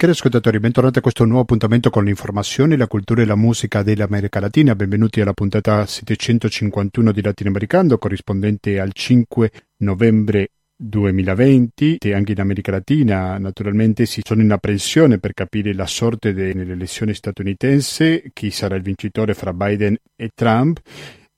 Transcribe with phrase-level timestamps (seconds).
[0.00, 4.40] Cari ascoltatori, bentornati a questo nuovo appuntamento con l'informazione, la cultura e la musica dell'America
[4.40, 4.74] Latina.
[4.74, 9.50] Benvenuti alla puntata 751 di Latinoamericano, corrispondente al 5
[9.80, 15.86] novembre 2020 e anche in America Latina naturalmente si sono in apprensione per capire la
[15.86, 20.80] sorte delle elezioni statunitensi, chi sarà il vincitore fra Biden e Trump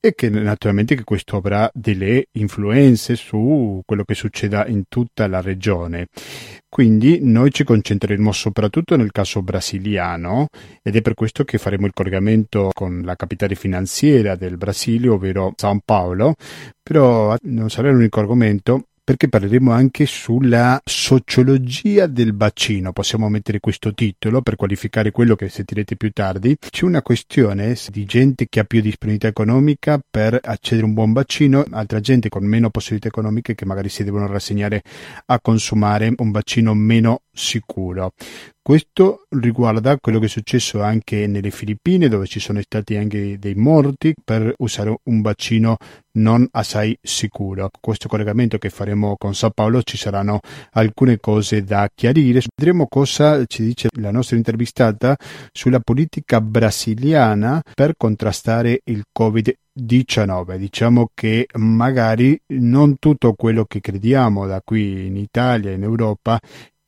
[0.05, 5.41] e che naturalmente che questo avrà delle influenze su quello che succeda in tutta la
[5.41, 6.09] regione.
[6.69, 10.49] Quindi noi ci concentreremo soprattutto nel caso brasiliano
[10.83, 15.53] ed è per questo che faremo il collegamento con la capitale finanziaria del Brasile, ovvero
[15.55, 16.35] São Paulo,
[16.83, 23.93] però non sarà l'unico argomento perché parleremo anche sulla sociologia del bacino, possiamo mettere questo
[23.93, 26.57] titolo per qualificare quello che sentirete più tardi.
[26.59, 31.13] C'è una questione di gente che ha più disponibilità economica per accedere a un buon
[31.13, 34.83] bacino, altra gente con meno possibilità economiche che magari si devono rassegnare
[35.27, 38.13] a consumare un bacino meno sicuro.
[38.65, 43.57] Questo riguarda quello che è successo anche nelle Filippine, dove ci sono stati anche dei
[43.57, 45.79] morti per usare un bacino
[46.13, 47.71] non assai sicuro.
[47.81, 50.39] Questo collegamento che faremo con Sao Paolo ci saranno
[50.75, 52.41] alcune cose da chiarire.
[52.55, 55.17] Vedremo cosa ci dice la nostra intervistata
[55.51, 60.57] sulla politica brasiliana per contrastare il Covid-19.
[60.57, 66.39] Diciamo che magari non tutto quello che crediamo da qui in Italia, in Europa,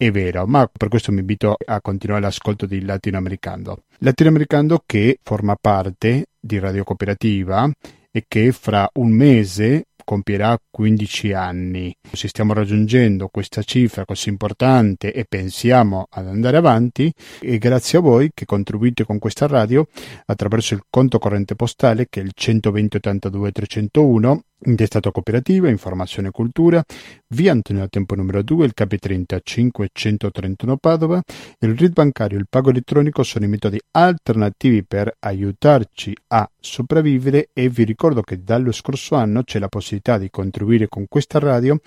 [0.07, 3.85] è vero, ma per questo mi invito a continuare l'ascolto di Latinoamericano.
[4.01, 7.71] Latinoamericano che forma parte di Radio Cooperativa
[8.11, 11.97] e che fra un mese compierà 15 anni.
[12.13, 17.11] Se stiamo raggiungendo questa cifra così importante e pensiamo ad andare avanti,
[17.41, 19.89] è grazie a voi che contribuite con questa radio
[20.27, 26.31] attraverso il conto corrente postale che è il 120 82 301 Intestato Cooperativa, Informazione e
[26.31, 26.83] Cultura,
[27.29, 31.23] via Antonio Tempo numero 2, il KP30 531 Padova.
[31.59, 37.49] Il RID bancario e il pago elettronico sono i metodi alternativi per aiutarci a sopravvivere
[37.53, 41.79] e vi ricordo che dallo scorso anno c'è la possibilità di contribuire con questa radio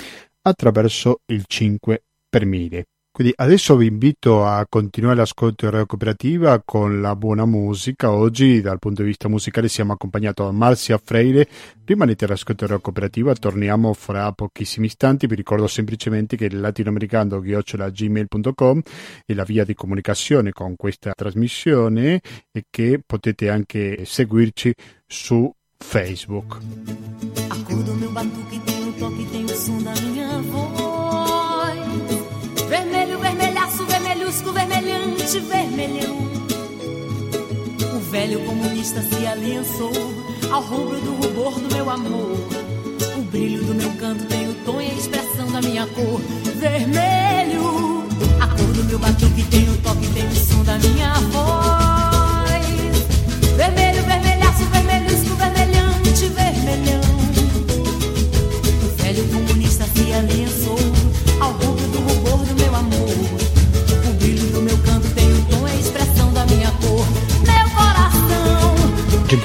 [0.41, 2.85] attraverso il 5 per 1000.
[3.17, 8.11] Quindi adesso vi invito a continuare l'ascolto di Radio Cooperativa con la buona musica.
[8.11, 11.47] Oggi dal punto di vista musicale siamo accompagnati da Marzia Freire.
[11.83, 15.25] Rimanete all'ascolto di Radio Cooperativa, torniamo fra pochissimi istanti.
[15.25, 18.81] Vi ricordo semplicemente che il latinoamericano-gmail.com
[19.25, 24.71] è la via di comunicazione con questa trasmissione e che potete anche seguirci
[25.07, 26.59] su Facebook.
[27.47, 27.95] Accordo
[35.27, 36.17] vermelhante, vermelhão.
[37.95, 39.91] O velho comunista se aliançou
[40.51, 42.37] ao rubro do rubor do meu amor.
[43.17, 46.21] O brilho do meu canto tem o tom e a expressão da minha cor.
[46.55, 48.07] Vermelho,
[48.39, 51.96] a cor do meu batuque tem o toque, tem o som da minha voz.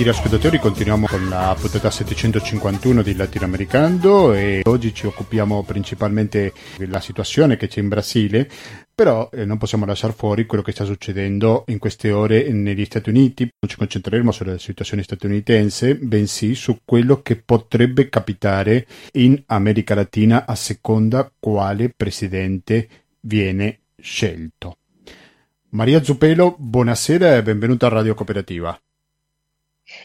[0.03, 6.99] Gentili ascoltatori, continuiamo con la puntata 751 di Latinoamericano e oggi ci occupiamo principalmente della
[6.99, 8.51] situazione che c'è in Brasile,
[8.93, 13.11] però eh, non possiamo lasciare fuori quello che sta succedendo in queste ore negli Stati
[13.11, 13.43] Uniti.
[13.43, 20.47] Non ci concentreremo sulla situazione statunitense, bensì su quello che potrebbe capitare in America Latina
[20.47, 22.89] a seconda quale presidente
[23.21, 24.79] viene scelto.
[25.69, 28.77] Maria Zupelo, buonasera e benvenuta a Radio Cooperativa.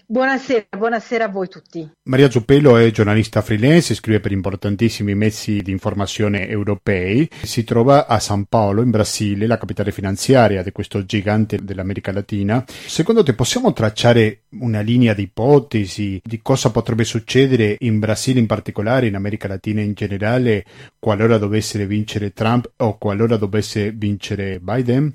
[0.09, 1.85] Buonasera, buonasera a voi tutti.
[2.03, 7.29] Maria Zuppello è giornalista freelance, scrive per importantissimi mezzi di informazione europei.
[7.44, 12.63] Si trova a San Paolo, in Brasile, la capitale finanziaria di questo gigante dell'America Latina.
[12.69, 18.46] Secondo te possiamo tracciare una linea di ipotesi di cosa potrebbe succedere in Brasile in
[18.46, 20.63] particolare, in America Latina in generale,
[21.00, 25.14] qualora dovesse vincere Trump o qualora dovesse vincere Biden?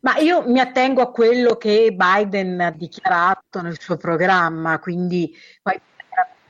[0.00, 5.80] Ma io mi attengo a quello che Biden ha dichiarato nel suo programma, quindi poi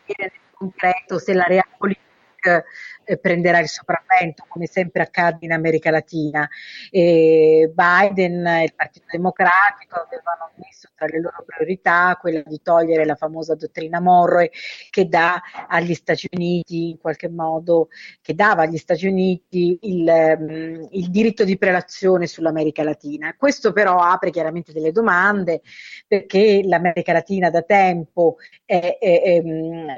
[0.07, 2.65] nel concreto se la realpolitik
[3.09, 6.47] eh, prenderà il sopravvento, come sempre accade in America Latina.
[6.91, 13.07] E Biden e il Partito Democratico avevano messo tra le loro priorità quella di togliere
[13.07, 14.51] la famosa dottrina Monroe
[14.91, 17.89] che dà agli Stati Uniti, in qualche modo,
[18.21, 23.35] che dava agli Stati Uniti il, um, il diritto di prelazione sull'America Latina.
[23.39, 25.63] Questo però apre chiaramente delle domande
[26.07, 29.43] perché l'America Latina da tempo è, è, è,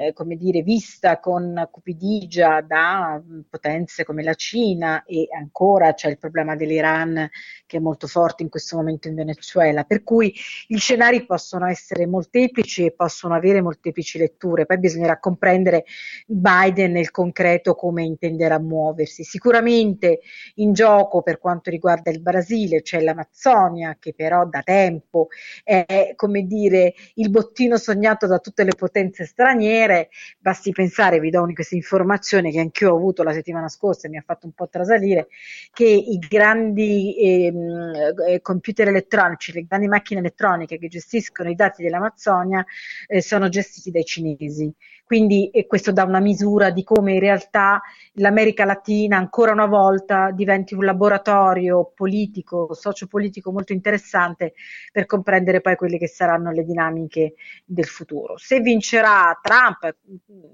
[0.07, 3.00] è come dire, vista con cupidigia da
[3.49, 7.29] Potenze come la Cina e ancora c'è il problema dell'Iran
[7.65, 10.33] che è molto forte in questo momento in Venezuela, per cui
[10.67, 15.85] gli scenari possono essere molteplici e possono avere molteplici letture, poi bisognerà comprendere
[16.27, 19.23] Biden nel concreto come intenderà muoversi.
[19.23, 20.19] Sicuramente
[20.55, 25.27] in gioco per quanto riguarda il Brasile c'è l'Amazzonia che però da tempo
[25.63, 30.09] è come dire il bottino sognato da tutte le potenze straniere,
[30.39, 34.17] basti pensare, vi do questa informazione che anch'io ho avuto la settimana scorsa e mi
[34.17, 35.27] ha fatto un po' trasalire,
[35.73, 37.91] che i grandi ehm,
[38.27, 42.65] eh, computer elettronici, le grandi macchine elettroniche che gestiscono i dati dell'Amazzonia
[43.07, 44.73] eh, sono gestiti dai cinesi.
[45.11, 47.81] Quindi e questo dà una misura di come in realtà
[48.13, 54.53] l'America Latina ancora una volta diventi un laboratorio politico, sociopolitico molto interessante
[54.89, 57.33] per comprendere poi quelle che saranno le dinamiche
[57.65, 58.37] del futuro.
[58.37, 59.97] Se vincerà Trump,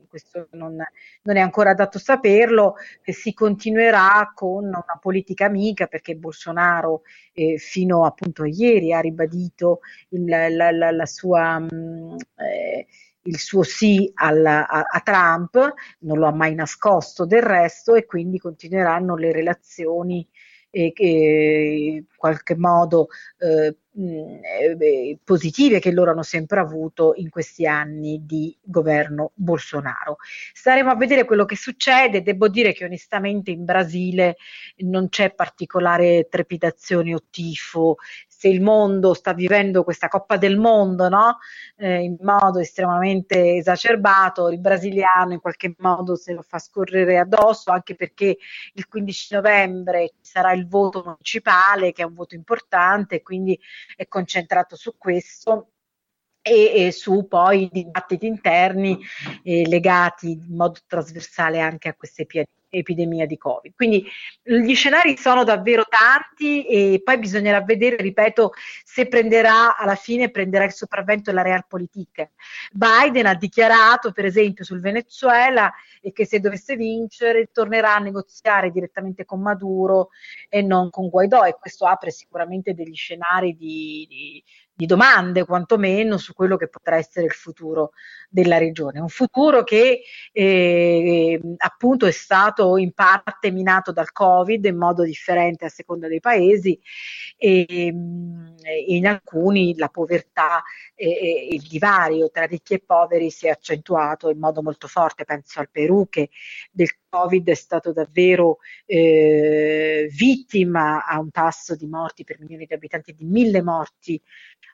[0.09, 0.75] questo non,
[1.21, 7.59] non è ancora dato saperlo, eh, si continuerà con una politica amica perché Bolsonaro eh,
[7.59, 11.59] fino appunto a ieri ha ribadito il, la, la, la, sua...
[11.59, 12.88] Mh, mm, eh,
[13.27, 18.06] il suo sì alla, a, a, Trump, non lo ha mai nascosto del resto e
[18.06, 20.27] quindi continueranno le relazioni
[20.69, 23.07] eh, che in qualche modo
[23.39, 30.18] eh, eh, positive che loro hanno sempre avuto in questi anni di governo Bolsonaro.
[30.53, 34.38] Staremo a vedere quello che succede, devo dire che onestamente in Brasile
[34.77, 37.95] non c'è particolare trepidazione o tifo,
[38.37, 41.39] se il mondo sta vivendo questa Coppa del Mondo no?
[41.75, 47.71] eh, in modo estremamente esacerbato, il brasiliano in qualche modo se lo fa scorrere addosso,
[47.71, 48.37] anche perché
[48.73, 53.59] il 15 novembre ci sarà il voto municipale, che è un voto importante, quindi
[53.95, 55.71] è concentrato su questo
[56.43, 58.99] e, e, su poi i dibattiti interni
[59.43, 63.73] eh, legati in modo trasversale anche a queste piedi epidemia di Covid.
[63.75, 64.05] Quindi
[64.41, 68.51] gli scenari sono davvero tanti e poi bisognerà vedere, ripeto,
[68.83, 72.29] se prenderà alla fine prenderà il sopravvento la realpolitik.
[72.71, 75.71] Biden ha dichiarato, per esempio, sul Venezuela
[76.13, 80.09] che se dovesse vincere tornerà a negoziare direttamente con Maduro
[80.49, 84.43] e non con Guaidó e questo apre sicuramente degli scenari di, di
[84.77, 87.94] di domande quantomeno su quello che potrà essere il futuro
[88.29, 89.00] della regione.
[89.00, 95.65] Un futuro che eh, appunto è stato in parte minato dal Covid in modo differente
[95.65, 96.79] a seconda dei paesi
[97.35, 100.62] e, e in alcuni la povertà
[100.94, 105.25] e, il divario tra ricchi e poveri si è accentuato in modo molto forte.
[105.25, 106.30] Penso al Perù che
[106.69, 112.74] del Covid è stato davvero eh, vittima a un tasso di morti per milioni di
[112.74, 114.21] abitanti di mille morti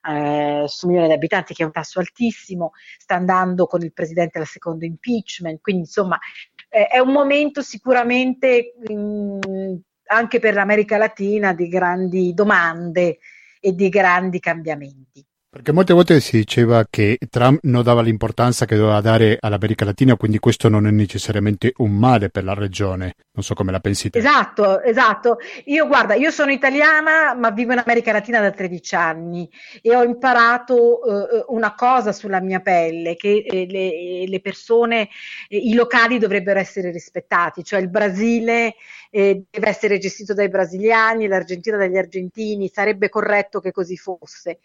[0.09, 4.39] eh, su milione di abitanti, che è un tasso altissimo, sta andando con il presidente
[4.39, 6.19] al secondo impeachment, quindi insomma
[6.69, 9.75] eh, è un momento sicuramente mh,
[10.05, 13.19] anche per l'America Latina di grandi domande
[13.59, 15.25] e di grandi cambiamenti.
[15.53, 20.15] Perché molte volte si diceva che Trump non dava l'importanza che doveva dare all'America Latina,
[20.15, 23.13] quindi questo non è necessariamente un male per la regione.
[23.33, 24.17] Non so come la pensi te.
[24.17, 25.37] Esatto, esatto.
[25.65, 29.47] Io guarda, io sono italiana, ma vivo in America Latina da 13 anni
[29.83, 35.07] e ho imparato eh, una cosa sulla mia pelle, che eh, le, le, persone,
[35.47, 38.73] eh, i locali dovrebbero essere rispettati, cioè il Brasile
[39.11, 44.57] eh, deve essere gestito dai brasiliani, l'Argentina dagli argentini, sarebbe corretto che così fosse.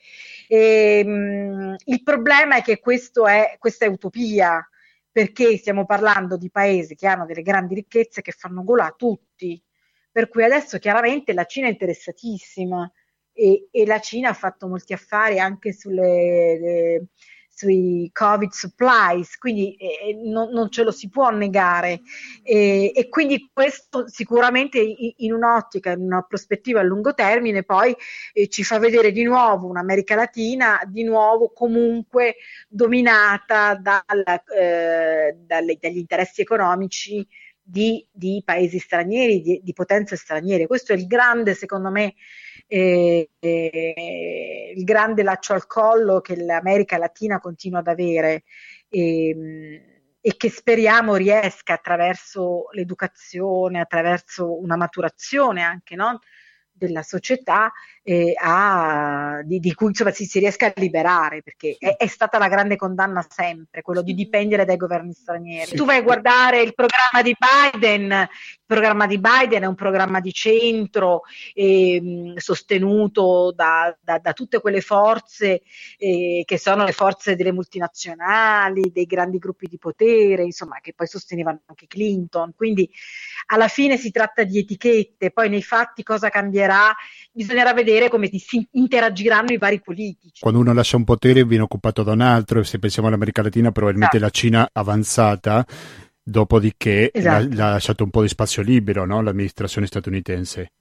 [0.47, 2.81] E, ehm, mh, il problema è che
[3.27, 4.67] è, questa è utopia,
[5.11, 9.61] perché stiamo parlando di paesi che hanno delle grandi ricchezze che fanno gola a tutti.
[10.11, 12.91] Per cui adesso chiaramente la Cina è interessatissima
[13.33, 16.59] e, e la Cina ha fatto molti affari anche sulle...
[16.59, 17.07] Le,
[17.59, 22.03] sui Covid supplies, quindi eh, non, non, ce lo si può negare.
[22.45, 27.97] E, e quindi questo sicuramente in, un'ottica, in una prospettiva a lungo termine poi
[28.33, 32.37] eh, ci fa vedere di nuovo un'America Latina di nuovo comunque
[32.69, 34.05] dominata dal,
[34.57, 37.27] eh, dagli interessi economici
[37.71, 40.67] di, di paesi stranieri, di, di potenze straniere.
[40.67, 42.15] Questo è il grande, secondo me,
[42.67, 48.45] eh, eh, il grande laccio al collo che l'America Latina continua ad avere
[48.89, 49.81] e, ehm,
[50.21, 56.21] e che speriamo riesca attraverso l'educazione, attraverso una maturazione anche no?
[56.79, 61.97] Della società eh, a, di, di, cui insomma, si, si, riesca a liberare, perché è,
[61.97, 65.71] è, stata la grande condanna sempre, quello di dipendere dai governi stranieri.
[65.71, 65.77] Sì.
[65.77, 68.29] Tu vai a guardare il programma di Biden,
[68.69, 71.23] il programma di Biden è un programma di centro
[71.55, 75.63] eh, sostenuto da, da, da, tutte quelle forze
[75.97, 81.07] eh, che sono le forze delle multinazionali, dei grandi gruppi di potere, insomma, che poi
[81.07, 82.53] sostenevano anche Clinton.
[82.55, 82.91] Quindi
[83.47, 86.95] alla fine si tratta di etichette, poi nei fatti cosa cambierà
[87.33, 90.41] bisognerà vedere come si interagiranno i vari politici.
[90.41, 94.17] Quando uno lascia un potere viene occupato da un altro, se pensiamo all'America Latina probabilmente
[94.17, 94.33] esatto.
[94.33, 95.65] la Cina avanzata,
[96.29, 97.49] dopodiché esatto.
[97.55, 99.23] l'ha, lasciato un po' di spazio libero no?
[99.23, 100.73] l'amministrazione statunitense.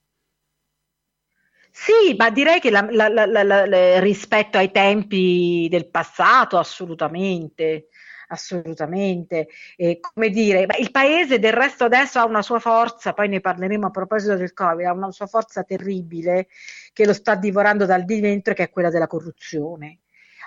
[1.71, 7.87] Sì, ma direi che la, la, la, rispetto ai tempi del passato, assolutamente
[8.29, 9.47] assolutamente.
[9.75, 13.87] Eh, come dire, il paese del resto adesso ha una sua forza, poi ne parleremo
[13.87, 16.47] a proposito del Covid, ha una sua forza terribile
[16.91, 19.99] che lo sta divorando dal di dentro, che è quella della corruzione.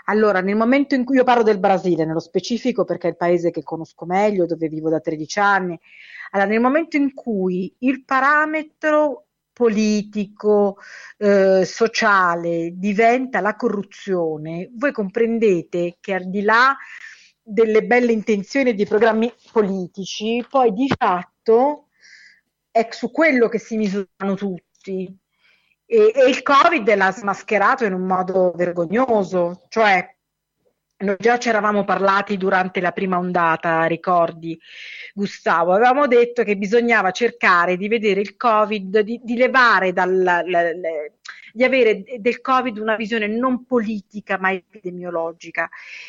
[0.07, 3.51] Allora, nel momento in cui io parlo del Brasile, nello specifico perché è il paese
[3.51, 5.79] che conosco meglio, dove vivo da 13 anni,
[6.33, 10.79] allora, nel momento in cui il parametro politico,
[11.19, 16.75] eh, sociale diventa la corruzione, voi comprendete che al di là
[17.43, 21.89] delle belle intenzioni di programmi politici, poi di fatto
[22.71, 25.15] è su quello che si misurano tutti.
[25.93, 30.09] E, e il Covid l'ha smascherato in un modo vergognoso, cioè
[30.99, 34.57] noi già ci eravamo parlati durante la prima ondata, ricordi
[35.13, 40.45] Gustavo, avevamo detto che bisognava cercare di vedere il Covid, di, di levare dal,
[41.53, 45.69] di avere del Covid una visione non politica ma epidemiologica.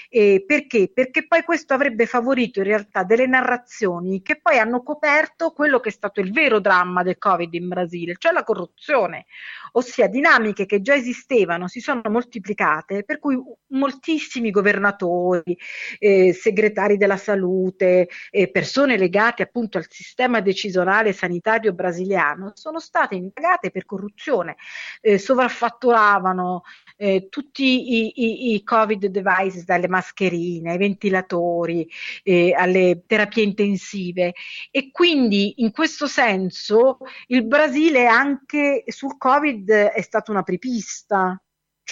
[0.09, 0.91] Eh, perché?
[0.93, 5.89] Perché poi questo avrebbe favorito in realtà delle narrazioni che poi hanno coperto quello che
[5.89, 9.25] è stato il vero dramma del Covid in Brasile, cioè la corruzione,
[9.73, 15.57] ossia dinamiche che già esistevano, si sono moltiplicate, per cui moltissimi governatori,
[15.99, 23.15] eh, segretari della salute, eh, persone legate appunto al sistema decisionale sanitario brasiliano sono state
[23.15, 24.55] indagate per corruzione.
[24.99, 26.63] Eh, sovraffatturavano
[26.97, 31.89] eh, tutti i, i, i, Covid devices, dalle mascherine ai ventilatori,
[32.23, 34.33] eh, alle terapie intensive
[34.69, 36.97] e quindi in questo senso
[37.27, 41.41] il Brasile anche sul Covid è stato una prepista.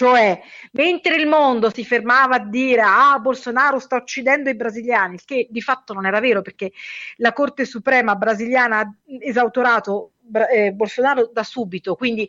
[0.00, 0.40] Cioè,
[0.72, 5.46] mentre il mondo si fermava a dire ah, Bolsonaro sta uccidendo i brasiliani, il che
[5.50, 6.72] di fatto non era vero perché
[7.16, 10.12] la Corte Suprema brasiliana ha esautorato
[10.50, 12.26] eh, Bolsonaro da subito, quindi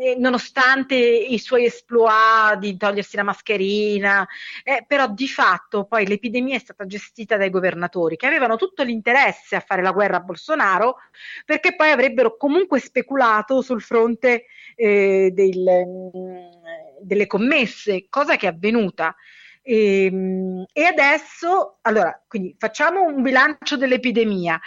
[0.00, 4.24] eh, nonostante i suoi esploit di togliersi la mascherina,
[4.62, 9.56] eh, però di fatto poi l'epidemia è stata gestita dai governatori che avevano tutto l'interesse
[9.56, 10.98] a fare la guerra a Bolsonaro
[11.44, 14.44] perché poi avrebbero comunque speculato sul fronte
[14.76, 16.59] eh, del, mm,
[17.00, 19.14] delle commesse, cosa che è avvenuta.
[19.62, 24.58] E, ehm, e, adesso, allora, quindi facciamo un bilancio dell'epidemia.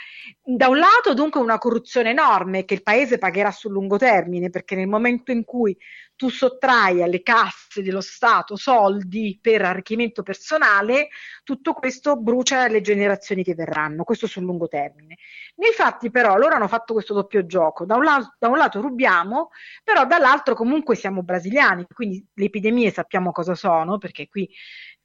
[0.41, 4.75] Da un lato, dunque, una corruzione enorme che il paese pagherà sul lungo termine, perché
[4.75, 5.75] nel momento in cui
[6.15, 11.09] tu sottrai alle casse dello Stato soldi per arricchimento personale,
[11.43, 15.17] tutto questo brucia le generazioni che verranno, questo sul lungo termine.
[15.55, 17.85] Nei fatti, però, loro hanno fatto questo doppio gioco.
[17.85, 19.49] Da un, lato, da un lato rubiamo,
[19.83, 24.49] però dall'altro comunque siamo brasiliani, quindi le epidemie sappiamo cosa sono, perché qui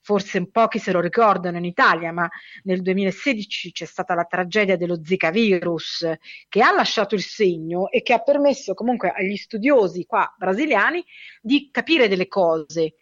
[0.01, 2.27] forse pochi se lo ricordano in Italia, ma
[2.63, 6.11] nel 2016 c'è stata la tragedia dello Zika virus
[6.49, 11.05] che ha lasciato il segno e che ha permesso comunque agli studiosi qua brasiliani
[11.43, 12.95] di capire delle cose.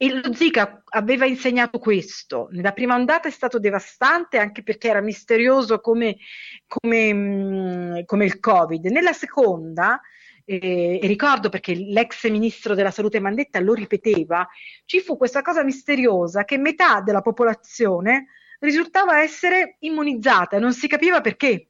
[0.00, 2.48] E lo Zika aveva insegnato questo.
[2.52, 6.18] Nella prima ondata è stato devastante anche perché era misterioso come,
[6.68, 8.86] come, mm, come il Covid.
[8.86, 10.00] Nella seconda
[10.44, 14.48] eh, ricordo perché l'ex ministro della salute Mandetta lo ripeteva,
[14.86, 18.28] ci fu questa cosa misteriosa che metà della popolazione
[18.60, 21.68] risultava essere immunizzata, non si capiva perché.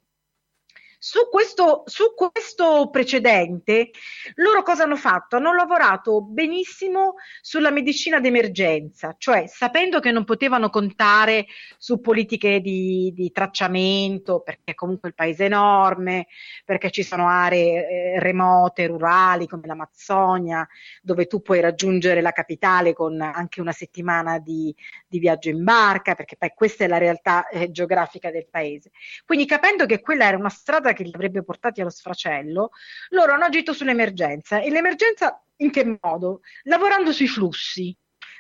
[1.00, 3.90] Su questo, su questo, precedente,
[4.34, 5.36] loro cosa hanno fatto?
[5.36, 11.46] Hanno lavorato benissimo sulla medicina d'emergenza, cioè sapendo che non potevano contare
[11.78, 16.26] su politiche di, di tracciamento, perché comunque il paese è enorme,
[16.64, 20.66] perché ci sono aree eh, remote, rurali come l'Amazzonia,
[21.00, 24.74] dove tu puoi raggiungere la capitale con anche una settimana di,
[25.06, 28.90] di viaggio in barca, perché poi questa è la realtà eh, geografica del paese.
[29.24, 32.70] Quindi capendo che quella era una strada strada che li avrebbe portati allo sfracello,
[33.10, 34.60] loro hanno agito sull'emergenza.
[34.60, 36.40] E l'emergenza in che modo?
[36.64, 37.96] Lavorando sui flussi.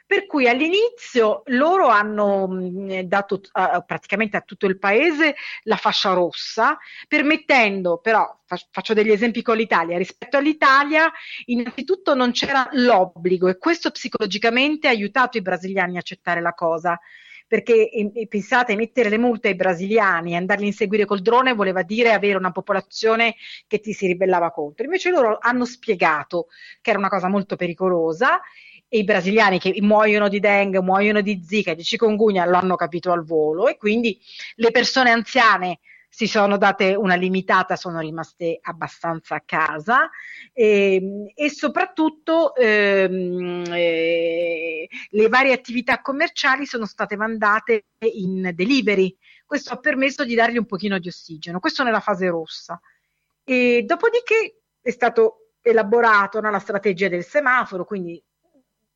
[0.08, 6.14] Per cui all'inizio loro hanno mh, dato uh, praticamente a tutto il paese la fascia
[6.14, 11.12] rossa, permettendo però, fa- faccio degli esempi con l'Italia, rispetto all'Italia
[11.46, 16.98] innanzitutto non c'era l'obbligo e questo psicologicamente ha aiutato i brasiliani a accettare la cosa
[17.48, 21.82] perché e, pensate mettere le multe ai brasiliani e andarli a inseguire col drone voleva
[21.82, 23.34] dire avere una popolazione
[23.66, 24.84] che ti si ribellava contro.
[24.84, 26.48] Invece loro hanno spiegato
[26.82, 28.40] che era una cosa molto pericolosa
[28.86, 33.12] e i brasiliani che muoiono di dengue, muoiono di zika, di chikungunya lo hanno capito
[33.12, 34.18] al volo e quindi
[34.56, 40.10] le persone anziane si sono date una limitata, sono rimaste abbastanza a casa
[40.52, 49.16] e, ehm, e soprattutto ehm, eh, le varie attività commerciali sono state mandate in delivery.
[49.44, 52.80] Questo ha permesso di dargli un pochino di ossigeno, questo nella fase rossa.
[53.44, 58.22] E dopodiché è stato elaborato no, la strategia del semaforo, quindi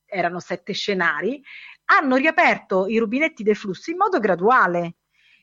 [0.06, 1.42] erano sette scenari,
[1.86, 4.96] hanno riaperto i rubinetti dei flussi in modo graduale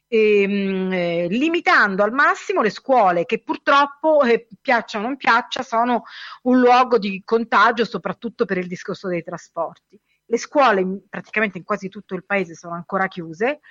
[0.10, 6.04] ehm, eh, limitando al massimo le scuole che purtroppo, eh, piaccia o non piaccia, sono
[6.44, 9.98] un luogo di contagio soprattutto per il discorso dei trasporti.
[10.26, 13.62] Le scuole praticamente in quasi tutto il paese sono ancora chiuse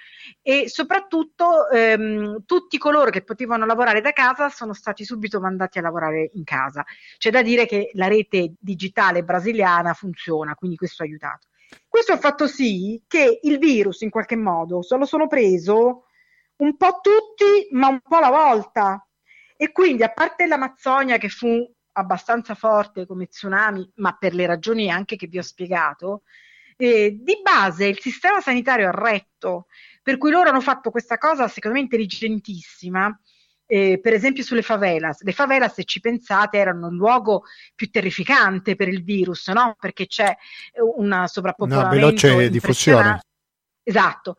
[0.42, 5.83] e soprattutto ehm, tutti coloro che potevano lavorare da casa sono stati subito mandati a
[5.83, 6.85] lavorare in casa.
[7.16, 11.47] C'è da dire che la rete digitale brasiliana funziona, quindi questo ha aiutato.
[11.87, 16.07] Questo ha fatto sì che il virus in qualche modo se lo sono preso
[16.58, 19.06] un po' tutti, ma un po' alla volta.
[19.56, 24.90] E quindi, a parte l'Amazzonia che fu abbastanza forte come tsunami, ma per le ragioni
[24.90, 26.22] anche che vi ho spiegato,
[26.76, 29.66] eh, di base il sistema sanitario ha retto,
[30.02, 33.20] per cui loro hanno fatto questa cosa secondo me intelligentissima.
[33.70, 35.22] Eh, per esempio sulle favelas.
[35.22, 37.42] Le favelas, se ci pensate, erano il luogo
[37.74, 39.76] più terrificante per il virus, no?
[39.78, 40.34] Perché c'è
[40.96, 41.94] una sovrappopolamento.
[41.94, 43.20] Una veloce diffusione.
[43.82, 44.36] Esatto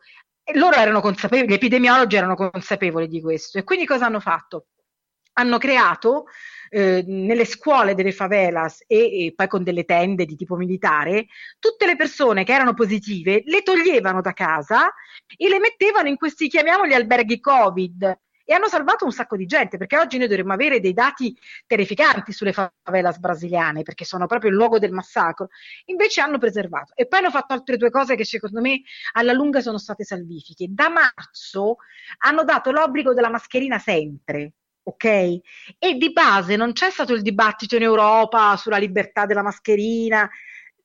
[0.54, 4.66] loro erano consapevoli, gli epidemiologi erano consapevoli di questo e quindi cosa hanno fatto?
[5.34, 6.24] Hanno creato
[6.70, 11.26] eh, nelle scuole delle favelas e, e, poi con delle tende di tipo militare,
[11.58, 14.92] tutte le persone che erano positive le toglievano da casa
[15.36, 18.18] e le mettevano in questi, chiamiamoli alberghi Covid,
[18.50, 21.38] e hanno salvato un sacco di gente, perché oggi noi dovremmo avere dei dati
[21.68, 25.50] terrificanti sulle favelas brasiliane, perché sono proprio il luogo del massacro,
[25.84, 26.92] invece hanno preservato.
[26.96, 28.80] E poi hanno fatto altre due cose che secondo me
[29.12, 30.66] alla lunga sono state salvifiche.
[30.68, 31.76] Da marzo
[32.24, 35.04] hanno dato l'obbligo della mascherina sempre, ok?
[35.04, 40.28] E di base non c'è stato il dibattito in Europa sulla libertà della mascherina,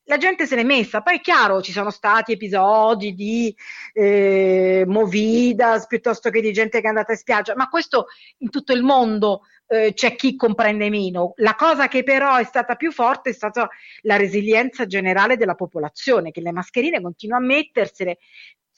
[0.05, 1.01] la gente se n'è messa.
[1.01, 3.55] Poi è chiaro, ci sono stati episodi di
[3.93, 8.07] eh, movidas piuttosto che di gente che è andata in spiaggia, ma questo
[8.39, 11.33] in tutto il mondo eh, c'è chi comprende meno.
[11.37, 13.67] La cosa che però è stata più forte è stata
[14.01, 18.17] la resilienza generale della popolazione, che le mascherine continua a mettersene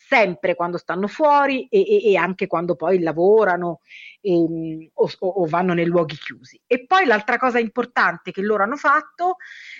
[0.07, 3.81] sempre quando stanno fuori e, e, e anche quando poi lavorano
[4.21, 6.59] ehm, o, o, vanno nei luoghi chiusi.
[6.65, 9.35] E poi l'altra cosa importante che loro hanno fatto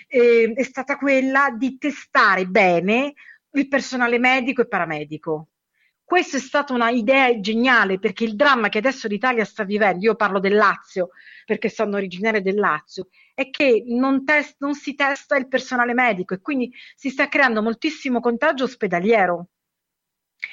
[0.06, 3.14] eh, è stata quella di testare bene
[3.52, 5.48] il personale medico e paramedico.
[6.04, 10.40] Questa è stata un'idea geniale perché il dramma che adesso l'Italia sta vivendo, io parlo
[10.40, 11.10] del Lazio
[11.44, 16.34] perché sono originaria del Lazio, è che non, test, non si testa il personale medico
[16.34, 19.48] e quindi si sta creando moltissimo contagio ospedaliero.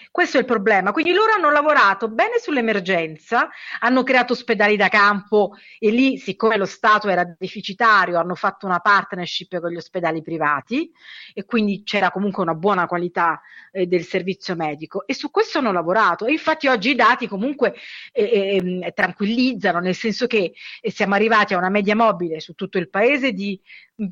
[0.09, 0.91] Questo è il problema.
[0.91, 6.65] Quindi loro hanno lavorato bene sull'emergenza, hanno creato ospedali da campo e lì, siccome lo
[6.65, 10.91] Stato era deficitario, hanno fatto una partnership con gli ospedali privati
[11.33, 15.71] e quindi c'era comunque una buona qualità eh, del servizio medico e su questo hanno
[15.71, 16.25] lavorato.
[16.25, 17.75] E infatti oggi i dati comunque
[18.11, 22.77] eh, eh, tranquillizzano, nel senso che eh, siamo arrivati a una media mobile su tutto
[22.77, 23.59] il paese di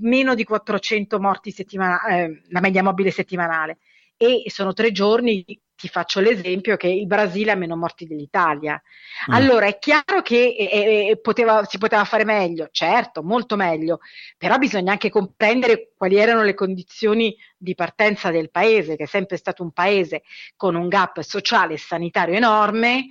[0.01, 3.79] meno di 400 morti settimanali, eh, la media mobile settimanale
[4.17, 5.45] e sono tre giorni
[5.83, 8.81] ti faccio l'esempio che il Brasile ha meno morti dell'Italia.
[9.29, 9.33] Mm.
[9.33, 13.99] Allora è chiaro che eh, eh, poteva, si poteva fare meglio, certo, molto meglio,
[14.37, 19.35] però bisogna anche comprendere quali erano le condizioni di partenza del paese, che è sempre
[19.35, 20.23] stato un paese
[20.55, 23.07] con un gap sociale e sanitario enorme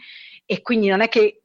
[0.46, 1.41] e quindi non è che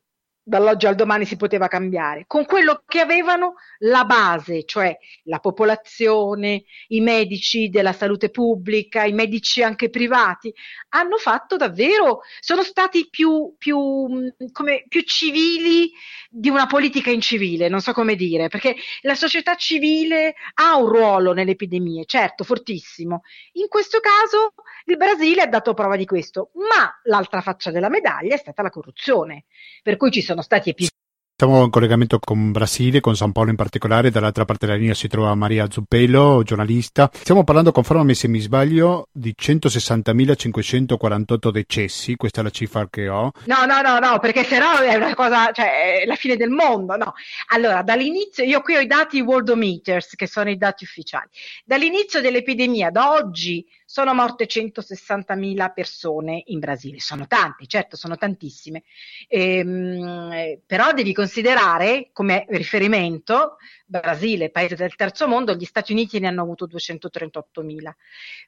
[0.48, 6.64] dall'oggi al domani si poteva cambiare, con quello che avevano la base, cioè la popolazione,
[6.88, 10.54] i medici della salute pubblica, i medici anche privati,
[10.90, 15.92] hanno fatto davvero, sono stati più, più, come, più civili
[16.30, 21.34] di una politica incivile, non so come dire, perché la società civile ha un ruolo
[21.34, 23.24] nelle epidemie, certo, fortissimo.
[23.54, 24.54] In questo caso
[24.86, 28.70] il Brasile ha dato prova di questo, ma l'altra faccia della medaglia è stata la
[28.70, 29.44] corruzione,
[29.84, 30.95] per cui ci sono stati episodi
[31.39, 35.08] Siamo in collegamento con Brasile, con San Paolo in particolare, dall'altra parte della linea si
[35.08, 37.12] trova Maria Zuppello, giornalista.
[37.13, 43.30] Stiamo parlando, confermami se mi sbaglio, di 160.548 decessi, questa è la cifra che ho.
[43.45, 46.97] No, no, no, no, perché sennò è una cosa, cioè è la fine del mondo,
[46.97, 47.13] no.
[47.50, 51.30] Allora, dall'inizio, io qui ho i dati Worldometers, che sono i dati ufficiali.
[51.63, 58.84] Dall'inizio dell'epidemia ad oggi sono morte 160.000 persone in Brasile, sono tanti, certo, sono tantissime,
[59.30, 66.28] ehm, però devi considerare come riferimento Brasile, paese del terzo mondo, gli Stati Uniti ne
[66.28, 67.95] hanno avuto 238.000.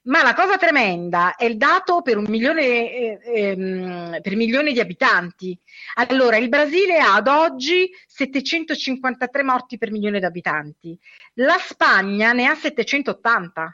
[0.03, 4.81] Ma la cosa tremenda è il dato per un milione, eh, ehm, per milione di
[4.81, 5.57] abitanti.
[5.93, 10.99] Allora, il Brasile ha ad oggi 753 morti per milione di abitanti,
[11.35, 13.73] la Spagna ne ha 780.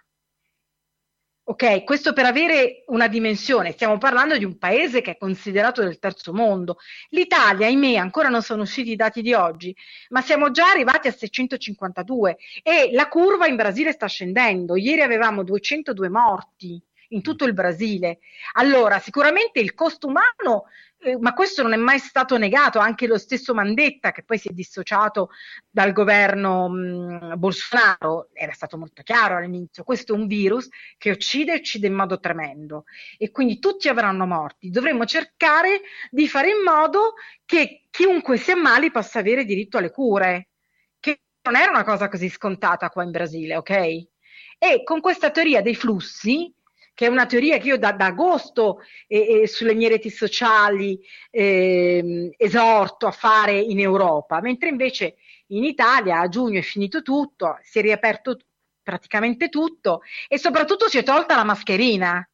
[1.47, 5.99] Ok, questo per avere una dimensione, stiamo parlando di un paese che è considerato del
[5.99, 6.77] terzo mondo.
[7.09, 9.75] L'Italia, ahimè, ancora non sono usciti i dati di oggi,
[10.09, 14.75] ma siamo già arrivati a 652 e la curva in Brasile sta scendendo.
[14.75, 18.21] Ieri avevamo 202 morti in tutto il Brasile.
[18.53, 20.65] Allora, sicuramente il costo umano
[21.19, 24.51] ma questo non è mai stato negato, anche lo stesso Mandetta che poi si è
[24.51, 25.29] dissociato
[25.69, 31.53] dal governo mh, Bolsonaro, era stato molto chiaro all'inizio, questo è un virus che uccide
[31.53, 32.85] e uccide in modo tremendo.
[33.17, 37.13] E quindi tutti avranno morti, dovremmo cercare di fare in modo
[37.45, 40.49] che chiunque si ammali possa avere diritto alle cure,
[40.99, 43.69] che non era una cosa così scontata qua in Brasile, ok?
[44.57, 46.54] E con questa teoria dei flussi,
[46.95, 50.97] che è una teoria che io da, da agosto eh, eh, sulle mie reti sociali
[51.29, 57.59] eh, esorto a fare in Europa, mentre invece in Italia a giugno è finito tutto,
[57.61, 58.39] si è riaperto
[58.81, 62.27] praticamente tutto e soprattutto si è tolta la mascherina,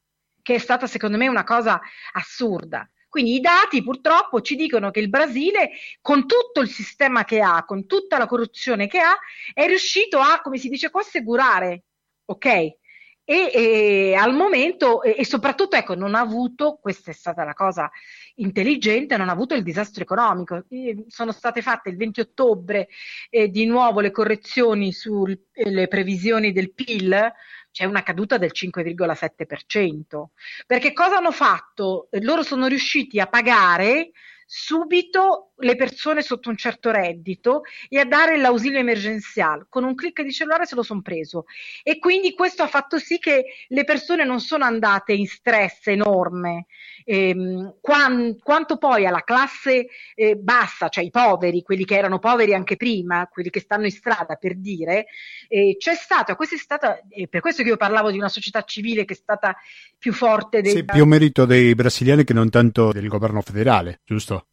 [0.44, 1.82] che è stata secondo me una cosa
[2.14, 2.88] assurda.
[3.10, 5.72] Quindi i dati purtroppo ci dicono che il Brasile,
[6.02, 9.18] con tutto il sistema che ha, con tutta la corruzione che ha,
[9.54, 11.84] è riuscito a, come si dice qua, assicurare,
[12.26, 12.80] ok?
[13.24, 17.54] E, e al momento e, e, soprattutto ecco non ha avuto questa è stata la
[17.54, 17.90] cosa
[18.36, 20.66] intelligente non ha avuto il disastro economico.
[21.08, 22.88] Sono state fatte il 20 ottobre
[23.30, 27.32] eh, di nuovo le correzioni sulle previsioni del PIL
[27.72, 30.26] c'è una caduta del 5,7%
[30.66, 32.10] perché cosa hanno fatto?
[32.20, 34.12] Loro sono riusciti a pagare
[34.54, 39.66] subito le persone sotto un certo reddito e a dare l'ausilio emergenziale.
[39.70, 41.46] Con un clic di cellulare se lo sono preso.
[41.84, 46.66] E quindi questo ha fatto sì che le persone non sono andate in stress enorme.
[47.06, 52.54] Ehm, quan, quanto poi alla classe eh, bassa, cioè i poveri, quelli che erano poveri
[52.54, 55.06] anche prima, quelli che stanno in strada per dire,
[55.48, 58.64] eh, c'è stata, questa è stata, eh, per questo che io parlavo di una società
[58.64, 59.56] civile che è stata
[59.98, 60.72] più forte dei...
[60.72, 64.48] Sì, più merito dei brasiliani che non tanto del governo federale, giusto?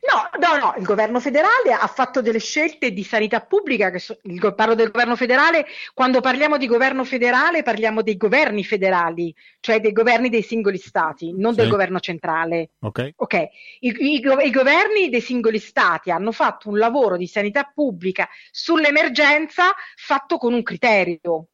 [0.00, 4.18] No, no, no, il governo federale ha fatto delle scelte di sanità pubblica, che so,
[4.22, 9.78] il, parlo del governo federale, quando parliamo di governo federale parliamo dei governi federali, cioè
[9.78, 11.60] dei governi dei singoli stati, non sì.
[11.60, 12.70] del governo centrale.
[12.80, 13.12] Ok.
[13.16, 13.50] okay.
[13.80, 19.74] I, i, I governi dei singoli stati hanno fatto un lavoro di sanità pubblica sull'emergenza
[19.96, 21.48] fatto con un criterio,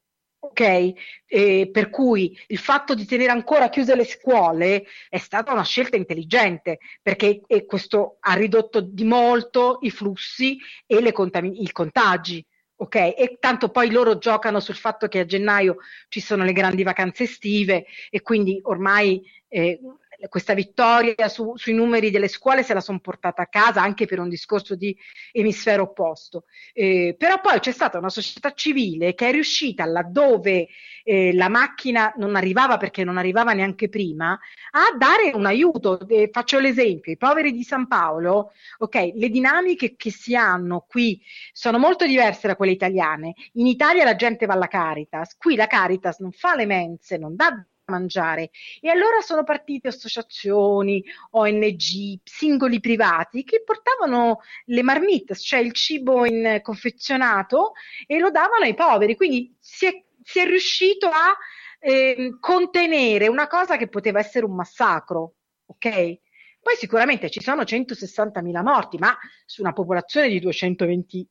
[0.46, 0.92] ok?
[1.26, 5.96] Eh, per cui il fatto di tenere ancora chiuse le scuole è stata una scelta
[5.96, 12.44] intelligente perché questo ha ridotto di molto i flussi e contamin- i contagi.
[12.78, 15.76] Ok, e tanto poi loro giocano sul fatto che a gennaio
[16.08, 19.80] ci sono le grandi vacanze estive e quindi ormai eh,
[20.28, 24.18] questa vittoria su, sui numeri delle scuole se la sono portata a casa anche per
[24.18, 24.96] un discorso di
[25.32, 26.44] emisfero opposto.
[26.72, 30.68] Eh, però poi c'è stata una società civile che è riuscita laddove
[31.04, 34.38] eh, la macchina non arrivava perché non arrivava neanche prima
[34.72, 36.06] a dare un aiuto.
[36.08, 41.20] Eh, faccio l'esempio, i poveri di San Paolo, ok, le dinamiche che si hanno qui
[41.52, 43.34] sono molto diverse da quelle italiane.
[43.52, 47.36] In Italia la gente va alla Caritas, qui la Caritas non fa le mense, non
[47.36, 48.50] dà mangiare.
[48.80, 56.24] E allora sono partite associazioni, ONG, singoli privati che portavano le marmitte, cioè il cibo
[56.24, 57.72] in confezionato,
[58.06, 59.16] e lo davano ai poveri.
[59.16, 61.36] Quindi si è, si è riuscito a
[61.78, 65.34] eh, contenere una cosa che poteva essere un massacro,
[65.66, 66.18] ok?
[66.60, 71.28] Poi sicuramente ci sono 160.000 morti, ma su una popolazione di 220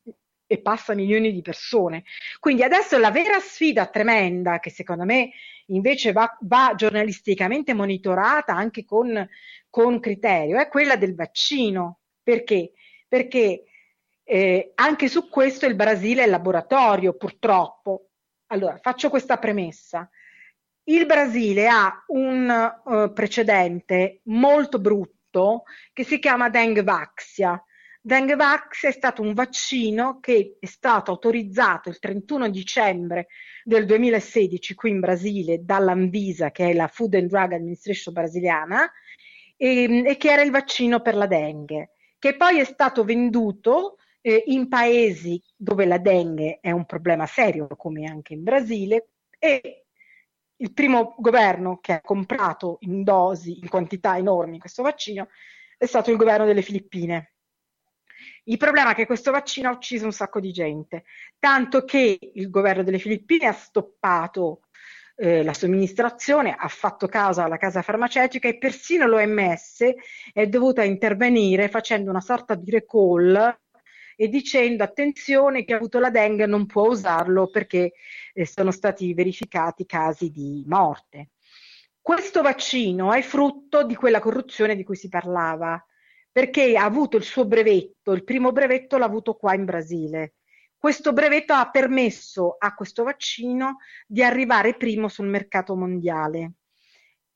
[0.48, 2.04] e passa milioni di persone.
[2.40, 5.32] Quindi adesso la vera sfida tremenda, che secondo me
[5.68, 9.28] invece va, va giornalisticamente monitorata anche con,
[9.70, 12.00] con, criterio, è quella del vaccino.
[12.22, 12.72] Perché?
[13.08, 13.64] Perché
[14.24, 18.10] eh, anche su questo il Brasile è laboratorio, purtroppo.
[18.48, 20.10] Allora, faccio questa premessa.
[20.88, 27.62] Il Brasile ha un uh, precedente molto brutto che si chiama Dengue Vaxia
[28.06, 33.30] Dengvax è stato un vaccino che è stato autorizzato il 31 dicembre
[33.64, 38.92] del 2016 qui in Brasile dall'Anvisa, che è la Food and Drug Administration brasiliana,
[39.58, 44.44] e, e che era il vaccino per la dengue, che poi è stato venduto eh,
[44.50, 49.86] in paesi dove la dengue è un problema serio, come anche in Brasile, e
[50.58, 55.30] il primo governo che ha comprato in dosi, in quantità enormi questo vaccino,
[55.76, 57.32] è stato il governo delle Filippine
[58.46, 61.06] il problema è che questo vaccino ha ucciso un sacco di gente,
[61.40, 64.62] tanto che il governo delle Filippine ha stoppato
[65.16, 69.84] eh, la somministrazione, ha fatto caso alla casa farmaceutica e persino l'OMS
[70.34, 73.58] è dovuta intervenire facendo una sorta di recall
[74.18, 77.94] e dicendo attenzione chi ha avuto la dengue non può usarlo perché
[78.34, 81.30] eh, sono stati verificati casi di morte.
[82.00, 85.84] Questo vaccino è frutto di quella corruzione di cui si parlava
[86.36, 90.34] perché ha avuto il suo brevetto, il primo brevetto l'ha avuto qua in Brasile.
[90.76, 96.56] Questo brevetto ha permesso a questo vaccino di arrivare primo sul mercato mondiale.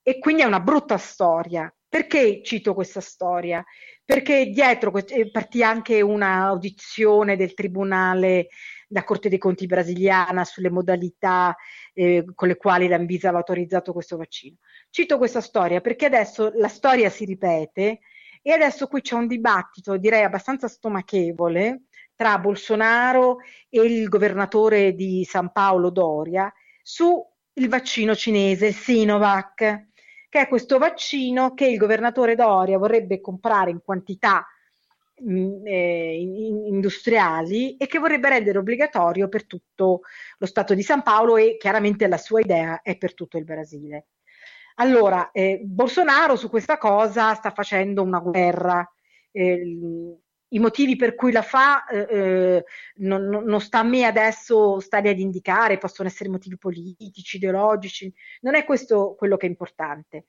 [0.04, 1.74] E quindi è una brutta storia.
[1.88, 3.64] Perché cito questa storia?
[4.04, 8.50] Perché dietro eh, partì anche un'audizione del Tribunale
[8.90, 11.56] la Corte dei Conti brasiliana sulle modalità
[11.94, 14.58] eh, con le quali l'Anvisa aveva autorizzato questo vaccino.
[14.90, 18.00] Cito questa storia perché adesso la storia si ripete
[18.42, 21.84] e adesso qui c'è un dibattito, direi abbastanza stomachevole,
[22.20, 23.38] tra Bolsonaro
[23.70, 29.88] e il governatore di San Paolo Doria su il vaccino cinese Sinovac,
[30.28, 34.46] che è questo vaccino che il governatore Doria vorrebbe comprare in quantità
[35.24, 40.02] mm, eh, industriali e che vorrebbe rendere obbligatorio per tutto
[40.38, 44.08] lo Stato di San Paolo e chiaramente la sua idea è per tutto il Brasile.
[44.80, 48.90] Allora, eh, Bolsonaro su questa cosa sta facendo una guerra.
[49.32, 50.18] Eh,
[50.52, 52.66] I motivi per cui la fa eh, eh
[52.98, 58.12] non, non, sta a me adesso stare ad indicare, possono essere motivi politici, ideologici,
[58.42, 60.28] non è questo quello che è importante.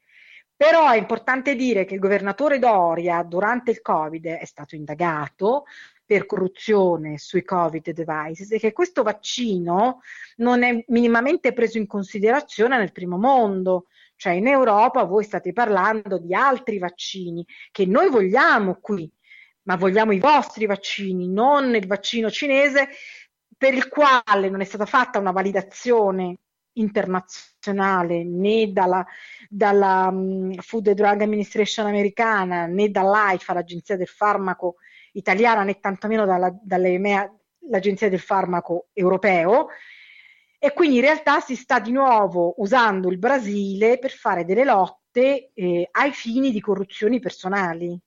[0.57, 5.65] Però è importante dire che il governatore Doria durante il Covid è stato indagato
[6.05, 10.01] per corruzione sui Covid devices e che questo vaccino
[10.39, 13.87] non è minimamente preso in considerazione nel primo mondo.
[14.21, 19.11] Cioè in Europa voi state parlando di altri vaccini che noi vogliamo qui,
[19.63, 22.89] ma vogliamo i vostri vaccini, non il vaccino cinese
[23.57, 26.37] per il quale non è stata fatta una validazione
[26.73, 29.07] internazionale né dalla,
[29.49, 30.13] dalla
[30.59, 34.77] Food and Drug Administration americana né dall'AIFA, l'agenzia del farmaco
[35.13, 37.35] italiana, né tantomeno dalla, dall'EMEA,
[37.71, 39.69] l'agenzia del farmaco europeo,
[40.63, 45.53] e quindi in realtà si sta di nuovo usando il Brasile per fare delle lotte
[45.55, 47.99] eh, ai fini di corruzioni personali.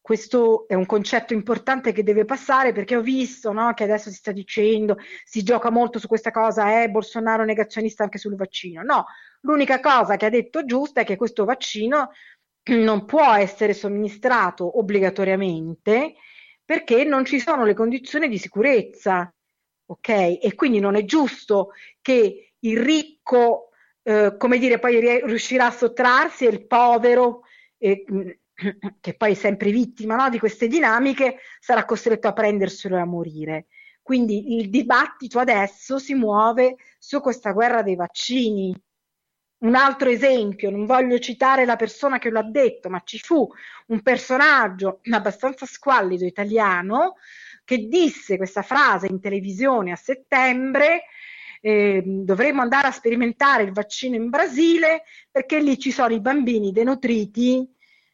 [0.00, 4.16] Questo è un concetto importante che deve passare perché ho visto no, che adesso si
[4.16, 8.82] sta dicendo, si gioca molto su questa cosa, eh, Bolsonaro negazionista anche sul vaccino.
[8.82, 9.04] No,
[9.42, 12.12] l'unica cosa che ha detto giusta è che questo vaccino
[12.68, 16.14] non può essere somministrato obbligatoriamente
[16.64, 19.30] perché non ci sono le condizioni di sicurezza
[19.86, 20.08] ok?
[20.08, 21.70] E quindi non è giusto
[22.00, 23.70] che il ricco,
[24.02, 27.42] eh, come dire, poi riuscirà a sottrarsi e il povero,
[27.78, 28.04] eh,
[29.00, 33.04] che poi è sempre vittima no, di queste dinamiche, sarà costretto a prenderselo e a
[33.04, 33.66] morire.
[34.02, 38.74] Quindi il dibattito adesso si muove su questa guerra dei vaccini.
[39.58, 43.48] Un altro esempio, non voglio citare la persona che lo ha detto, ma ci fu
[43.88, 47.16] un personaggio abbastanza squallido italiano
[47.66, 51.02] che disse questa frase in televisione a settembre,
[51.60, 56.70] eh, dovremmo andare a sperimentare il vaccino in Brasile perché lì ci sono i bambini
[56.70, 57.68] denutriti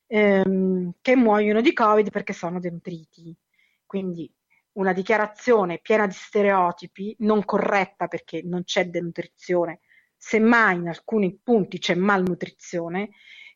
[0.06, 3.36] ehm, che muoiono di Covid perché sono denutriti.
[3.84, 4.32] Quindi
[4.72, 9.80] una dichiarazione piena di stereotipi, non corretta perché non c'è denutrizione,
[10.16, 13.10] semmai in alcuni punti c'è malnutrizione,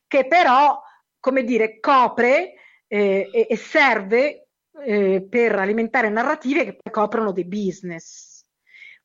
[0.05, 0.79] che però,
[1.19, 2.53] come dire, copre
[2.85, 4.46] eh, e, e serve
[4.85, 8.45] eh, per alimentare narrative che coprono dei business.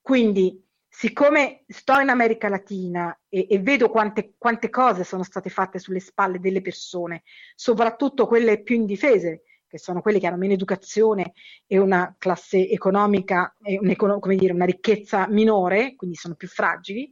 [0.00, 5.78] Quindi, siccome sto in America Latina e, e vedo quante, quante, cose sono state fatte
[5.78, 7.22] sulle spalle delle persone,
[7.54, 11.32] soprattutto quelle più indifese, che sono quelle che hanno meno educazione
[11.66, 17.10] e una classe economica, e un, come dire, una ricchezza minore, quindi sono più fragili,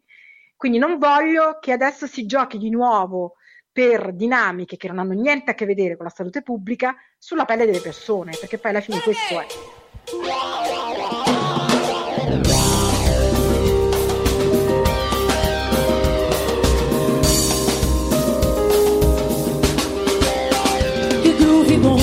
[0.56, 3.36] quindi non voglio che adesso si giochi di nuovo
[3.72, 7.66] per dinamiche che non hanno niente a che vedere con la salute pubblica sulla pelle
[7.66, 9.46] delle persone, perché poi alla fine questo è.
[21.22, 21.98] Que groove bom,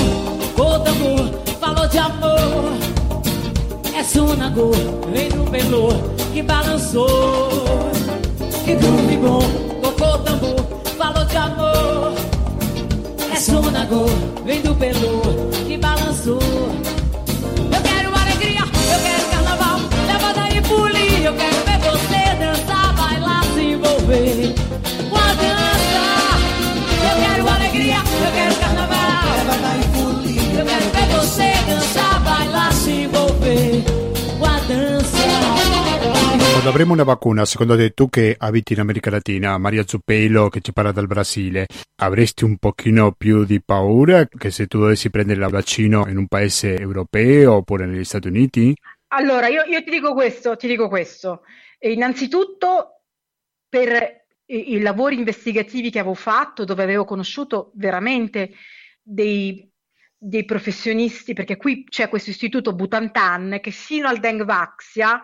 [1.60, 2.72] falou de amor.
[3.94, 4.04] É
[5.30, 7.50] do que balançou.
[8.64, 9.42] Que groove bom,
[9.82, 10.67] tocou tambor,
[11.38, 12.14] de amor.
[13.32, 15.22] É vem do pelô
[15.68, 16.40] que balançou.
[17.76, 21.28] Eu quero alegria, eu quero carnaval, leva daí folia.
[21.28, 24.56] Eu quero ver você dançar, bailar, se envolver
[25.10, 26.04] com a dança.
[27.08, 29.87] Eu quero alegria, eu quero carnaval, leva daí
[36.68, 40.60] Quando avremo una vacuna, secondo te tu che abiti in America Latina, Maria Zuppelo che
[40.60, 41.66] ci parla dal Brasile,
[42.02, 46.28] avresti un pochino più di paura che se tu dovessi prendere il vaccino in un
[46.28, 48.76] paese europeo oppure negli Stati Uniti?
[49.14, 51.44] Allora, io, io ti dico questo, ti dico questo.
[51.80, 53.04] E innanzitutto
[53.70, 58.52] per i, i lavori investigativi che avevo fatto, dove avevo conosciuto veramente
[59.02, 59.72] dei,
[60.18, 65.22] dei professionisti, perché qui c'è questo istituto Butantan che fino al Dengvaxia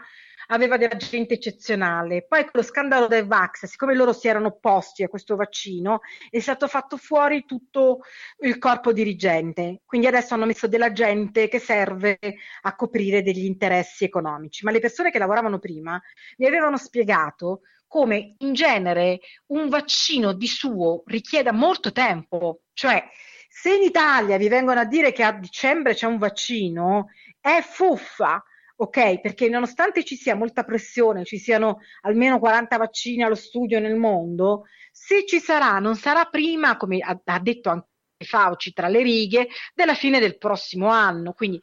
[0.48, 2.26] aveva della gente eccezionale.
[2.28, 6.40] Poi con lo scandalo del Vax, siccome loro si erano opposti a questo vaccino, è
[6.40, 8.00] stato fatto fuori tutto
[8.40, 9.82] il corpo dirigente.
[9.86, 12.20] Quindi adesso hanno messo della gente che serve
[12.62, 14.66] a coprire degli interessi economici.
[14.66, 16.02] Ma le persone che lavoravano prima
[16.38, 23.08] mi avevano spiegato come in genere un vaccino di suo richieda molto tempo, cioè
[23.48, 28.44] se in Italia vi vengono a dire che a dicembre c'è un vaccino, è fuffa
[28.76, 29.22] ok?
[29.22, 34.64] Perché nonostante ci sia molta pressione, ci siano almeno 40 vaccini allo studio nel mondo,
[34.92, 37.88] se ci sarà, non sarà prima, come ha, ha detto anche
[38.24, 41.34] Fauci tra le righe, della fine del prossimo anno.
[41.34, 41.60] Quindi,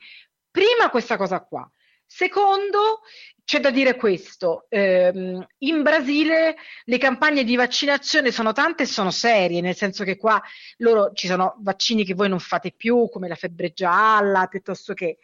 [0.51, 1.69] prima questa cosa qua.
[2.05, 3.01] Secondo,
[3.45, 9.11] c'è da dire questo, ehm, in Brasile le campagne di vaccinazione sono tante e sono
[9.11, 10.43] serie, nel senso che qua
[10.79, 15.19] loro ci sono vaccini che voi non fate più, come la febbre gialla, piuttosto che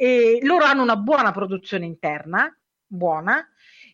[0.00, 2.56] e loro hanno una buona produzione interna,
[2.86, 3.44] buona,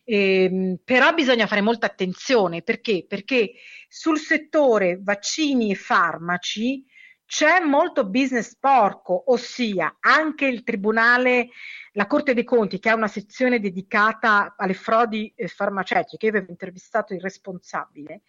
[0.03, 3.07] ehm, però bisogna fare molta attenzione perché?
[3.09, 3.53] Perché
[3.87, 6.85] sul settore vaccini e farmaci
[7.25, 11.49] c'è molto business porco, ossia anche il tribunale,
[11.93, 16.51] la Corte dei Conti che ha una sezione dedicata alle frodi eh, farmaceutiche, io avevo
[16.51, 18.21] intervistato il responsabile,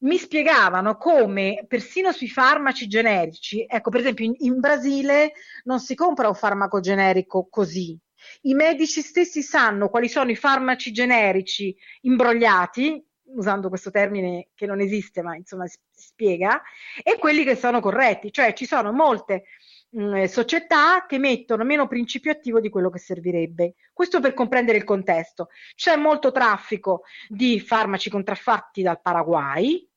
[0.00, 5.32] mi spiegavano come persino sui farmaci generici, ecco per esempio in, in Brasile
[5.64, 7.98] non si compra un farmaco generico così,
[8.42, 14.80] i medici stessi sanno quali sono i farmaci generici imbrogliati, usando questo termine che non
[14.80, 16.62] esiste, ma insomma si spiega,
[17.02, 19.44] e quelli che sono corretti, cioè ci sono molte
[19.90, 23.74] mh, mm, società che mettono meno principio attivo di quello che servirebbe.
[23.92, 25.48] Questo per comprendere il contesto.
[25.74, 29.88] C'è molto traffico di farmaci contraffatti dal Paraguay,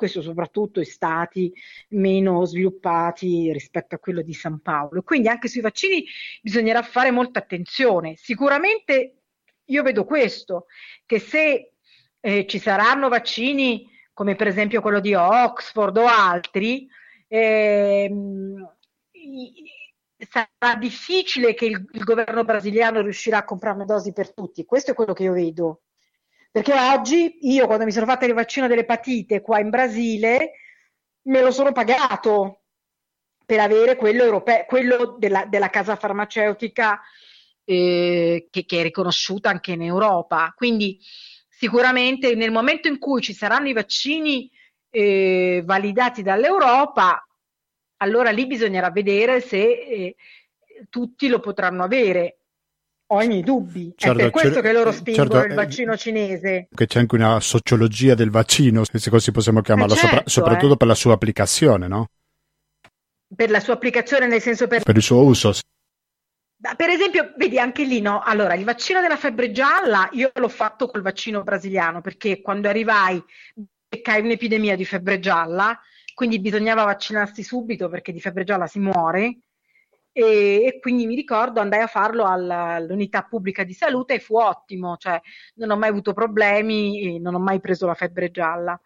[0.00, 1.52] questo soprattutto in stati
[1.90, 5.02] meno sviluppati rispetto a quello di San Paolo.
[5.02, 6.02] Quindi anche sui vaccini
[6.40, 8.16] bisognerà fare molta attenzione.
[8.16, 9.16] Sicuramente
[9.66, 10.64] io vedo questo,
[11.04, 11.72] che se
[12.18, 16.88] eh, ci saranno vaccini come per esempio quello di Oxford o altri,
[17.28, 18.74] ehm,
[20.16, 24.64] sarà difficile che il, il governo brasiliano riuscirà a comprare una dosi per tutti.
[24.64, 25.82] Questo è quello che io vedo.
[26.50, 30.52] Perché oggi io quando mi sono fatta il vaccino dell'epatite qua in Brasile
[31.22, 32.62] me lo sono pagato
[33.44, 37.00] per avere quello europeo, quello della, della casa farmaceutica
[37.64, 40.52] eh, che, che, è riconosciuta anche in Europa.
[40.56, 40.98] Quindi
[41.48, 44.50] sicuramente nel momento in cui ci saranno i vaccini
[44.90, 47.24] eh, validati dall'Europa,
[47.98, 50.16] allora lì bisognerà vedere se eh,
[50.88, 52.39] tutti lo potranno avere
[53.12, 53.92] ho i miei dubbi.
[53.96, 56.68] Certo, è per questo che loro spingono certo, il eh, vaccino cinese.
[56.72, 60.74] Che c'è anche una sociologia del vaccino, se così possiamo chiamarla, eh certo, sopra, soprattutto
[60.74, 60.76] eh.
[60.76, 62.08] per la sua applicazione, no?
[63.34, 64.82] Per la sua applicazione, nel senso per...
[64.82, 65.52] Per il suo uso.
[66.76, 68.20] Per esempio, vedi anche lì, no?
[68.22, 73.22] Allora, il vaccino della febbre gialla io l'ho fatto col vaccino brasiliano perché quando arrivai
[73.88, 75.76] beccai un'epidemia di febbre gialla,
[76.14, 79.38] quindi bisognava vaccinarsi subito perché di febbre gialla si muore
[80.12, 84.36] e, e, quindi mi ricordo andai a farlo alla, all'unità pubblica di salute e fu
[84.36, 85.20] ottimo, cioè
[85.54, 88.80] non ho mai avuto problemi, non ho mai preso la febbre gialla.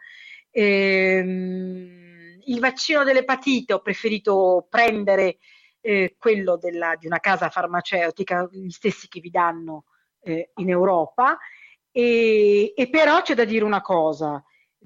[0.50, 5.38] Ehm, il vaccino dell'epatite ho preferito prendere
[5.80, 9.84] eh, quello della, di una casa farmaceutica, gli stessi che vi danno
[10.22, 11.38] eh, in Europa,
[11.90, 14.42] e, e però c'è da dire una cosa,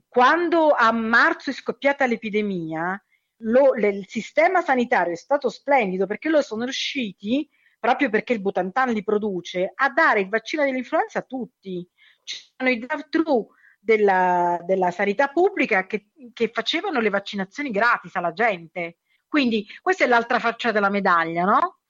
[0.08, 3.00] quando a marzo è scoppiata l'epidemia,
[3.38, 7.48] lo, le, il sistema sanitario è stato splendido perché loro sono riusciti,
[7.78, 11.88] proprio perché il Butantan li produce, a dare il vaccino dell'influenza a tutti.
[12.22, 13.48] C'erano i drive-thru
[13.78, 18.98] della, della sanità pubblica che, che facevano le vaccinazioni gratis alla gente.
[19.28, 21.80] Quindi questa è l'altra faccia della medaglia, no?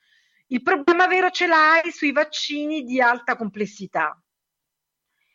[0.49, 4.19] Il problema vero ce l'hai sui vaccini di alta complessità,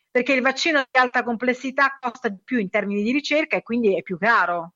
[0.09, 3.95] perché il vaccino di alta complessità costa di più in termini di ricerca e quindi
[3.95, 4.74] è più caro.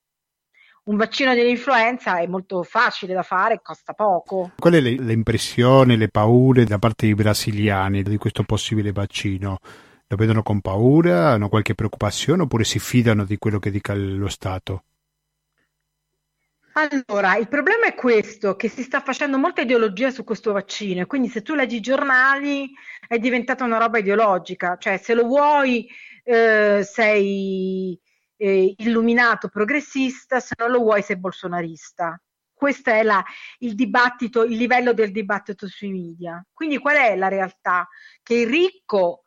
[0.88, 4.52] Un vaccino dell'influenza è molto facile da fare, costa poco.
[4.58, 9.60] Qual è l'impressione, le paure da parte dei brasiliani di questo possibile vaccino?
[10.08, 14.30] Lo vedono con paura, hanno qualche preoccupazione oppure si fidano di quello che dica lo
[14.30, 14.84] Stato?
[16.72, 21.06] Allora, il problema è questo, che si sta facendo molta ideologia su questo vaccino, e
[21.06, 22.72] quindi se tu leggi i giornali
[23.06, 25.86] è diventata una roba ideologica, cioè se lo vuoi
[26.24, 28.00] eh, sei
[28.38, 32.20] eh, illuminato progressista, se non lo vuoi sei bolsonarista.
[32.54, 33.24] Questo è la,
[33.60, 36.44] il dibattito, il livello del dibattito sui media.
[36.54, 37.88] Quindi qual è la realtà?
[38.24, 39.24] Che il ricco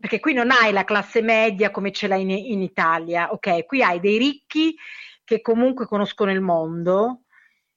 [0.00, 3.66] perché qui non hai la classe media come ce l'hai in, in Italia, ok?
[3.66, 4.74] Qui hai dei ricchi
[5.22, 7.24] che comunque conoscono il mondo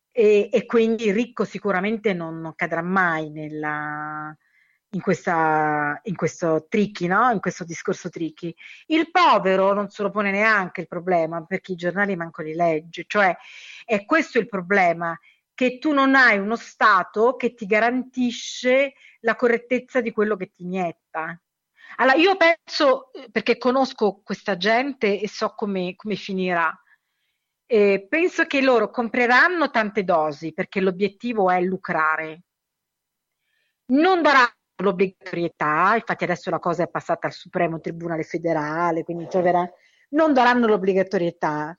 [0.09, 4.33] e, e quindi il ricco sicuramente non, non cadrà mai nella,
[4.93, 7.31] in, questa, in questo tricky, no?
[7.31, 8.53] in questo discorso tricky.
[8.87, 13.05] Il povero non se lo pone neanche il problema perché i giornali manco li legge,
[13.07, 13.35] cioè
[13.85, 15.17] è questo il problema,
[15.55, 20.63] che tu non hai uno Stato che ti garantisce la correttezza di quello che ti
[20.63, 21.39] inietta.
[21.97, 26.75] Allora, io penso, perché conosco questa gente e so come, come finirà,
[27.67, 32.43] eh, penso che loro compreranno tante dosi perché l'obiettivo è lucrare.
[33.85, 39.69] Non daranno l'obbligatorietà, infatti adesso la cosa è passata al Supremo Tribunale Federale, quindi troverà,
[40.09, 41.77] non daranno l'obbligatorietà.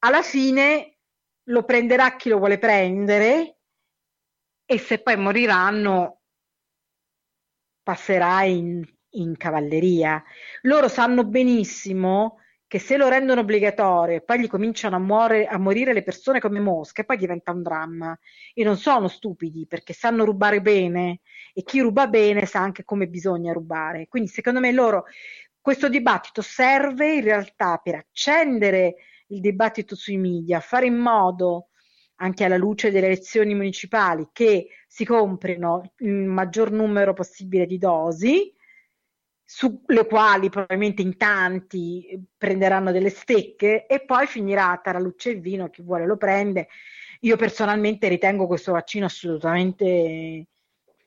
[0.00, 0.98] Alla fine
[1.44, 3.58] lo prenderà chi lo vuole prendere
[4.64, 6.20] e se poi moriranno
[7.82, 8.84] passerà in
[9.14, 10.22] in cavalleria.
[10.62, 12.38] Loro sanno benissimo
[12.72, 16.40] che se lo rendono obbligatorio e poi gli cominciano a, muore, a morire le persone
[16.40, 18.18] come mosche, poi diventa un dramma.
[18.54, 21.20] E non sono stupidi perché sanno rubare bene
[21.52, 24.08] e chi ruba bene sa anche come bisogna rubare.
[24.08, 25.04] Quindi secondo me loro
[25.60, 28.94] questo dibattito serve in realtà per accendere
[29.26, 31.68] il dibattito sui media, fare in modo
[32.22, 38.50] anche alla luce delle elezioni municipali che si comprino il maggior numero possibile di dosi
[39.54, 45.68] sulle quali probabilmente in tanti prenderanno delle stecche e poi finirà tra luce e vino,
[45.68, 46.68] chi vuole lo prende.
[47.20, 50.46] Io personalmente ritengo questo vaccino assolutamente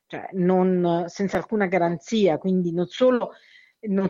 [0.06, 3.32] cioè, non, senza alcuna garanzia, quindi non solo
[3.88, 4.08] non,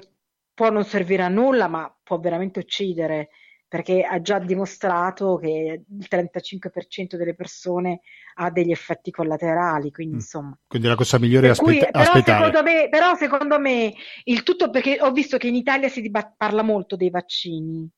[0.53, 3.29] può non servire a nulla, ma può veramente uccidere
[3.67, 8.01] perché ha già dimostrato che il 35% delle persone
[8.35, 10.19] ha degli effetti collaterali, quindi mm.
[10.19, 10.57] insomma.
[10.67, 12.45] Quindi la cosa migliore è aspetta- però aspettare.
[12.45, 13.93] Secondo me, però secondo me
[14.25, 17.89] il tutto, perché ho visto che in Italia si parla molto dei vaccini,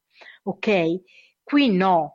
[0.44, 1.02] ok?
[1.44, 2.14] Qui no,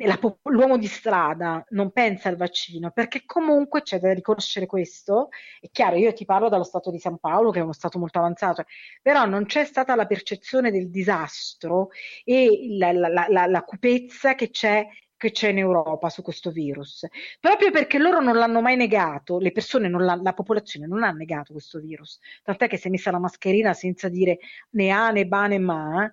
[0.00, 5.28] la, l'uomo di strada non pensa al vaccino perché comunque c'è da riconoscere questo.
[5.60, 8.18] È chiaro, io ti parlo dallo Stato di San Paolo, che è uno Stato molto
[8.18, 8.64] avanzato,
[9.02, 11.90] però non c'è stata la percezione del disastro
[12.24, 14.86] e la, la, la, la cupezza che c'è
[15.16, 17.06] che c'è in Europa su questo virus,
[17.40, 21.78] proprio perché loro non l'hanno mai negato, le persone, la popolazione non ha negato questo
[21.78, 24.38] virus, tant'è che si è messa la mascherina senza dire
[24.70, 26.12] né A né ba né ma,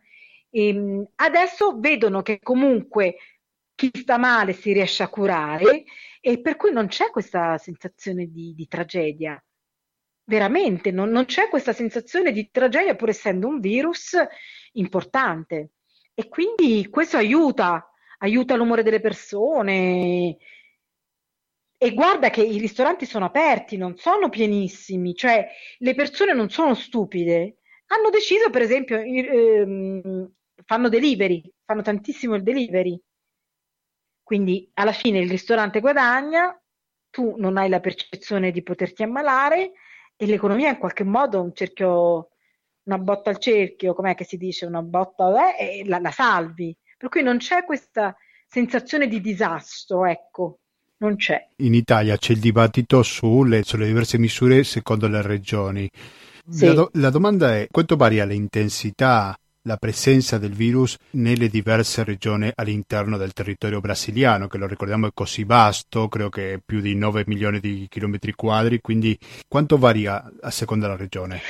[0.51, 3.15] e ehm, adesso vedono che comunque
[3.89, 5.85] chi sta male si riesce a curare
[6.19, 9.43] e per cui non c'è questa sensazione di, di tragedia.
[10.25, 14.15] Veramente non, non c'è questa sensazione di tragedia pur essendo un virus
[14.73, 15.71] importante.
[16.13, 20.37] E quindi questo aiuta, aiuta l'umore delle persone.
[21.75, 25.47] E guarda che i ristoranti sono aperti, non sono pienissimi, cioè
[25.79, 27.57] le persone non sono stupide.
[27.87, 30.31] Hanno deciso, per esempio, ehm,
[30.65, 33.01] fanno delivery, fanno tantissimo il delivery.
[34.31, 36.57] Quindi alla fine il ristorante guadagna,
[37.09, 39.73] tu non hai la percezione di poterti ammalare
[40.15, 42.29] e l'economia in qualche modo un cerchio,
[42.83, 46.73] una botta al cerchio, com'è che si dice, una botta eh, e la, la salvi.
[46.97, 48.15] Per cui non c'è questa
[48.47, 50.59] sensazione di disastro, ecco,
[50.99, 51.49] non c'è.
[51.57, 55.89] In Italia c'è il dibattito sulle, sulle diverse misure secondo le regioni.
[56.47, 56.67] Sì.
[56.67, 62.51] La, do, la, domanda è quanto varia l'intensità la presenza del virus nelle diverse regioni
[62.55, 66.95] all'interno del territorio brasiliano, che lo ricordiamo è così vasto, credo che è più di
[66.95, 71.41] 9 milioni di chilometri quadri, quindi quanto varia a seconda della regione?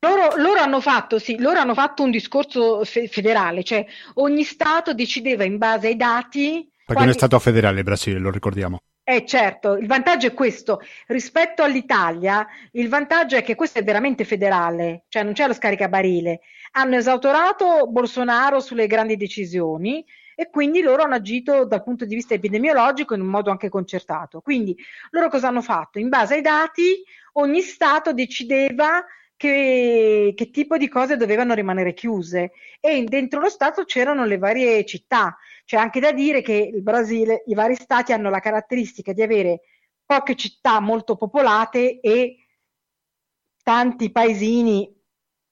[0.00, 4.92] Loro, loro, hanno fatto, sì, loro hanno fatto un discorso fe- federale, cioè ogni Stato
[4.92, 6.68] decideva in base ai dati.
[6.68, 7.00] Perché quali...
[7.00, 8.80] non è Stato federale il Brasile, lo ricordiamo.
[9.06, 10.80] Eh certo, il vantaggio è questo.
[11.08, 16.40] Rispetto all'Italia, il vantaggio è che questo è veramente federale, cioè non c'è lo scaricabarile.
[16.72, 20.02] Hanno esautorato Bolsonaro sulle grandi decisioni
[20.34, 24.40] e quindi loro hanno agito dal punto di vista epidemiologico in un modo anche concertato.
[24.40, 24.74] Quindi
[25.10, 25.98] loro cosa hanno fatto?
[25.98, 29.04] In base ai dati ogni Stato decideva
[29.44, 34.86] che, che, tipo di cose dovevano rimanere chiuse e dentro lo Stato c'erano le varie
[34.86, 35.36] città.
[35.66, 39.60] C'è anche da dire che il Brasile, i vari Stati hanno la caratteristica di avere
[40.06, 42.36] poche città molto popolate e
[43.62, 44.90] tanti paesini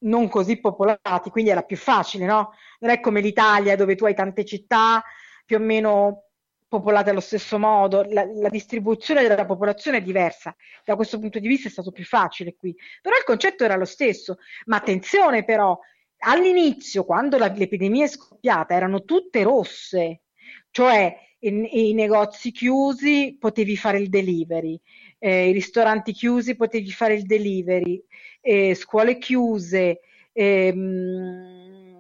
[0.05, 2.55] non così popolati, quindi era più facile, no?
[2.81, 5.03] Non è come l'Italia dove tu hai tante città
[5.45, 6.31] più o meno
[6.73, 10.57] popolate allo stesso modo, la, la, distribuzione della popolazione è diversa,
[10.87, 13.85] da questo punto di vista è stato più facile qui, però il concetto era lo
[13.85, 15.79] stesso, ma attenzione però,
[16.21, 20.23] all'inizio, quando la, l'epidemia è scoppiata, erano tutte rosse,
[20.71, 24.81] cioè i, i negozi chiusi potevi fare il delivery,
[25.19, 28.03] eh, i ristoranti chiusi potevi fare il delivery,
[28.41, 30.01] eh, scuole chiuse,
[30.33, 31.92] ehm,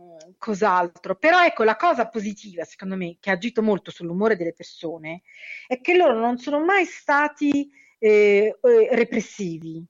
[0.43, 1.14] cos'altro.
[1.14, 5.22] Però ecco, la cosa positiva, secondo me, che ha agito molto sull'umore delle persone,
[5.68, 9.86] è che loro non sono mai stati eh, eh repressivi.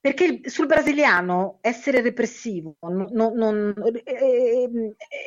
[0.00, 4.68] Perché sul brasiliano essere repressivo non, non, non, eh,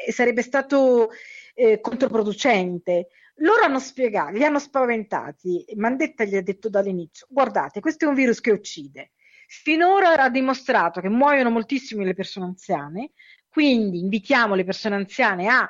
[0.07, 1.09] eh, sarebbe stato
[1.53, 3.07] eh, controproducente.
[3.37, 5.63] Loro hanno spiegato, li hanno spaventati.
[5.75, 9.11] Mandetta gli ha detto dall'inizio: guardate, questo è un virus che uccide.
[9.47, 13.11] Finora ha dimostrato che muoiono moltissimo le persone anziane,
[13.53, 15.69] quindi invitiamo le persone anziane a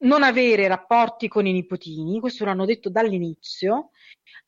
[0.00, 3.92] non avere rapporti con i nipotini, questo l'hanno detto dall'inizio,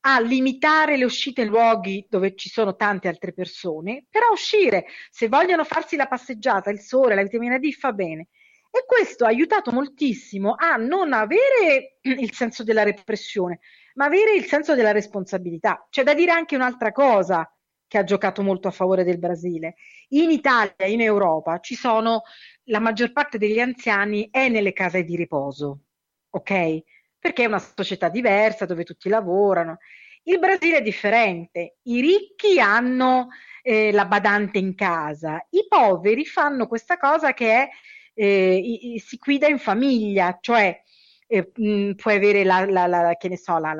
[0.01, 5.29] a limitare le uscite in luoghi dove ci sono tante altre persone, però uscire, se
[5.29, 8.27] vogliono farsi la passeggiata, il sole, la vitamina D fa bene.
[8.69, 13.61] E questo ha aiutato moltissimo a non avere il senso della repressione,
[13.95, 15.87] ma avere il senso della responsabilità.
[15.89, 17.51] C'è da dire anche un'altra cosa
[17.91, 19.75] che ha giocato molto a favore del Brasile.
[20.11, 22.21] In Italia, in Europa, ci sono
[22.69, 25.87] la maggior parte degli anziani è nelle case di riposo,
[26.29, 26.83] ok?
[27.19, 29.79] Perché è una società diversa dove tutti lavorano.
[30.23, 31.79] Il Brasile è differente.
[31.81, 33.27] I ricchi hanno
[33.61, 37.69] eh, la badante in casa, i poveri fanno questa cosa che è
[38.13, 40.81] eh, si guida in famiglia, cioè
[41.27, 43.73] eh, mh, puoi avere la, la, la, che ne so, la,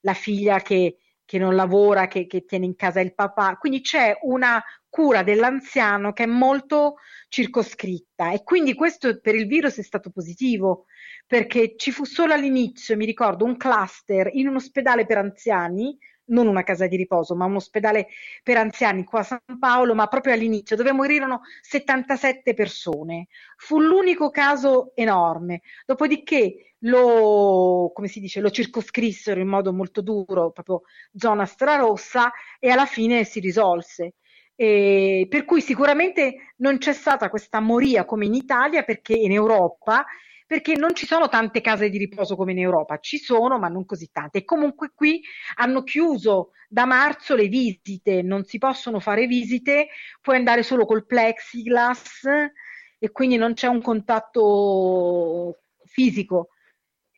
[0.00, 0.96] la figlia che,
[1.28, 6.14] che, non lavora, che, che tiene in casa il papà, quindi c'è una cura dell'anziano
[6.14, 6.94] che è molto
[7.28, 8.32] circoscritta.
[8.32, 10.86] E quindi questo per il virus è stato positivo
[11.26, 15.98] perché ci fu solo all'inizio, mi ricordo, un cluster in un ospedale per anziani
[16.28, 18.08] non una casa di riposo, ma un ospedale
[18.42, 23.28] per anziani qua a San Paolo, ma proprio all'inizio, dove morirono 77 persone.
[23.56, 25.62] Fu l'unico caso enorme.
[25.86, 30.82] Dopodiché lo, come si dice, lo circoscrissero in modo molto duro, proprio
[31.14, 34.14] zona strarossa, e alla fine si risolse.
[34.54, 40.04] E per cui sicuramente non c'è stata questa moria come in Italia, perché in Europa
[40.48, 43.84] perché non ci sono tante case di riposo come in Europa, ci sono ma non
[43.84, 44.38] così tante.
[44.38, 45.22] E comunque qui
[45.56, 49.88] hanno chiuso da marzo le visite, non si possono fare visite,
[50.22, 52.24] puoi andare solo col plexiglass
[52.98, 56.48] e quindi non c'è un contatto fisico.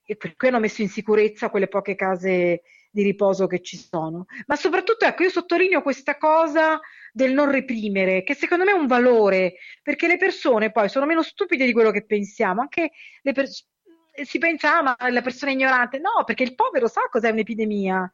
[0.05, 4.27] E per cui hanno messo in sicurezza quelle poche case di riposo che ci sono.
[4.47, 6.81] Ma soprattutto, ecco, io sottolineo questa cosa
[7.13, 11.23] del non reprimere, che secondo me è un valore, perché le persone poi sono meno
[11.23, 12.91] stupide di quello che pensiamo, anche
[13.23, 13.69] le persone
[14.25, 15.99] si pensa, ah, ma la persona è ignorante.
[15.99, 18.11] No, perché il povero sa cos'è un'epidemia.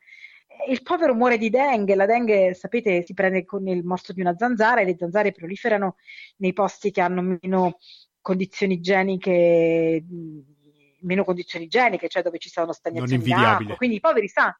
[0.68, 1.94] Il povero muore di dengue.
[1.94, 5.96] La dengue, sapete, si prende con il morso di una zanzara e le zanzare proliferano
[6.36, 7.78] nei posti che hanno meno
[8.20, 10.04] condizioni igieniche,
[11.00, 13.76] meno condizioni igieniche, cioè dove ci sono stagnazioni di acqua.
[13.76, 14.58] Quindi i poveri sanno.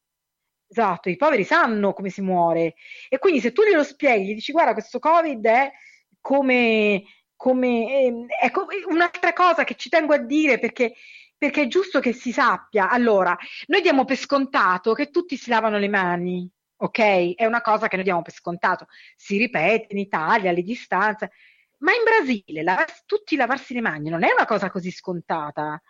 [0.69, 2.75] Esatto, i poveri sanno come si muore
[3.07, 5.71] e quindi se tu glielo spieghi, gli dici guarda questo Covid è
[6.19, 7.03] come,
[7.37, 10.93] come eh, ecco, un'altra cosa che ci tengo a dire perché,
[11.37, 12.89] perché è giusto che si sappia.
[12.89, 13.37] Allora,
[13.67, 17.35] noi diamo per scontato che tutti si lavano le mani, ok?
[17.35, 18.87] È una cosa che noi diamo per scontato.
[19.15, 21.31] Si ripete in Italia, le distanze,
[21.79, 25.81] ma in Brasile lav- tutti lavarsi le mani non è una cosa così scontata.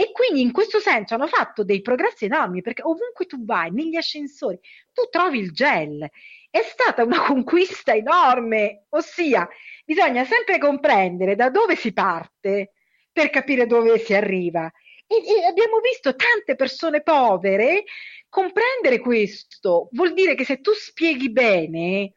[0.00, 3.96] E quindi in questo senso hanno fatto dei progressi enormi perché ovunque tu vai, negli
[3.96, 4.56] ascensori,
[4.92, 6.08] tu trovi il gel.
[6.48, 9.48] È stata una conquista enorme, ossia
[9.84, 12.74] bisogna sempre comprendere da dove si parte
[13.10, 14.70] per capire dove si arriva.
[15.04, 17.82] E, e abbiamo visto tante persone povere
[18.28, 19.88] comprendere questo.
[19.90, 22.12] Vuol dire che se tu spieghi bene,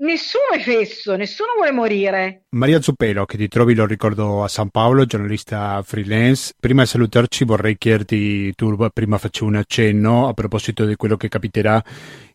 [0.00, 2.44] Nessuno è fesso, nessuno vuole morire.
[2.50, 6.54] Maria Zuppelo, che ti trovi, lo ricordo, a San Paolo, giornalista freelance.
[6.58, 11.28] Prima di salutarci vorrei chiederti, tu prima facevi un accenno a proposito di quello che
[11.28, 11.84] capiterà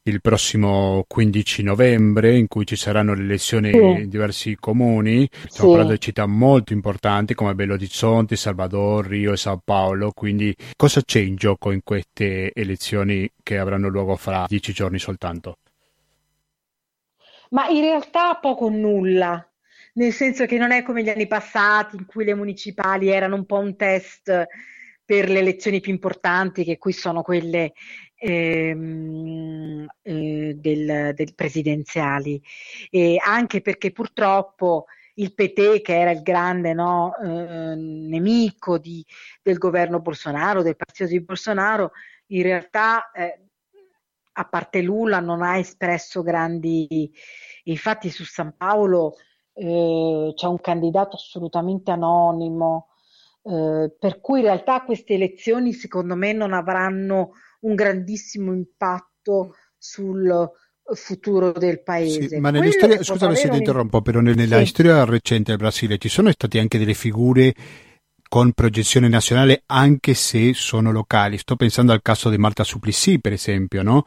[0.04, 3.78] il prossimo 15 novembre, in cui ci saranno le elezioni sì.
[3.78, 5.28] in diversi comuni.
[5.32, 5.62] Stiamo sì.
[5.62, 10.12] parlando di città molto importanti come Belo Horizonte, Salvador, Rio e San Paolo.
[10.12, 15.58] Quindi cosa c'è in gioco in queste elezioni che avranno luogo fra dieci giorni soltanto?
[17.52, 19.48] Ma in realtà poco o nulla,
[19.94, 23.46] nel senso che non è come gli anni passati in cui le municipali erano un
[23.46, 24.48] po' un test
[25.06, 27.74] per le elezioni più importanti, che qui sono quelle
[28.16, 32.42] ehm, eh, del, del presidenziali,
[32.90, 34.86] e anche perché purtroppo
[35.16, 39.06] il PT, che era il grande no, eh, nemico di,
[39.42, 41.92] del governo Bolsonaro, del partito di Bolsonaro,
[42.28, 43.45] in realtà eh,
[44.38, 47.12] a parte Lula non ha espresso grandi,
[47.64, 49.16] infatti su San Paolo
[49.54, 52.90] eh, c'è un candidato assolutamente anonimo,
[53.44, 57.32] eh, per cui in realtà queste elezioni secondo me non avranno
[57.62, 60.52] un grandissimo impatto sul
[60.94, 62.28] futuro del paese.
[62.28, 64.66] Sì, ma nella storia, scusami se ti interrompo, però nella sì.
[64.66, 67.54] storia recente del Brasile ci sono state anche delle figure
[68.36, 71.38] con progettazione nazionale anche se sono locali.
[71.38, 74.04] Sto pensando al caso di Marta Suplicy, per esempio, no?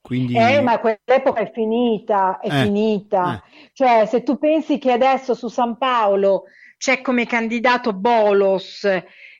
[0.00, 0.36] Quindi...
[0.36, 3.36] Eh, ma quell'epoca è finita, è eh, finita.
[3.36, 3.68] Eh.
[3.72, 8.80] Cioè, se tu pensi che adesso su San Paolo c'è come candidato Bolos,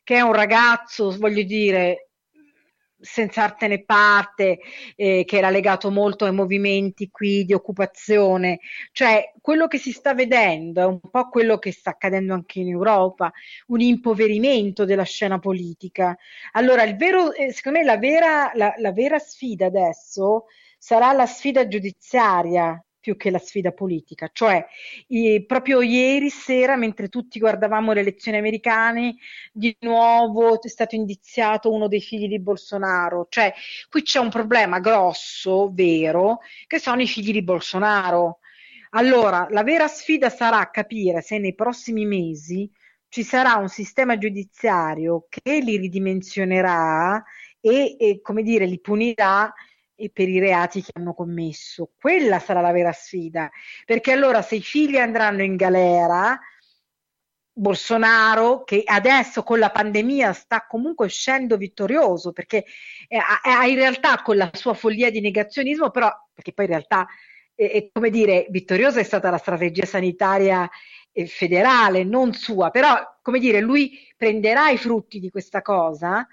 [0.05, 2.08] che è un ragazzo, voglio dire,
[3.01, 4.59] senza arte né parte,
[4.97, 8.61] eh, che era legato molto ai movimenti qui di occupazione,
[8.93, 12.69] cioè quello che si sta vedendo è un po' quello che sta accadendo anche in
[12.69, 13.33] Europa,
[13.69, 16.17] un impoverimento della scena politica.
[16.53, 20.47] Allora, il vero, eh, secondo me la vera, la, la vera sfida adesso
[20.79, 24.29] sarà la sfida giudiziaria più che la sfida politica.
[24.31, 24.67] Cioè,
[25.09, 29.17] i, proprio ieri sera, mentre tutti guardavamo le elezioni americane,
[29.51, 33.27] di nuovo è stato indiziato uno dei figli di Bolsonaro.
[33.31, 33.55] Cioè,
[33.89, 38.41] qui c'è un problema grosso, vero, che sono i figli di Bolsonaro.
[38.91, 42.71] Allora, la vera sfida sarà capire se nei prossimi mesi
[43.09, 47.23] ci sarà un sistema giudiziario che li ridimensionerà
[47.59, 49.53] e, e come dire, li punirà
[50.01, 51.91] e per i reati che hanno commesso.
[52.01, 53.51] Quella sarà la vera sfida,
[53.85, 56.39] perché allora se i figli andranno in galera,
[57.53, 62.65] Bolsonaro, che adesso con la pandemia sta comunque uscendo vittorioso, perché
[63.09, 67.09] ha in realtà con la sua follia di negazionismo, però, perché poi in realtà,
[67.57, 70.71] è, come dire, vittoriosa è stata la strategia sanitaria
[71.11, 76.25] eh, federale, non sua, però, come dire, lui prenderà i frutti di questa cosa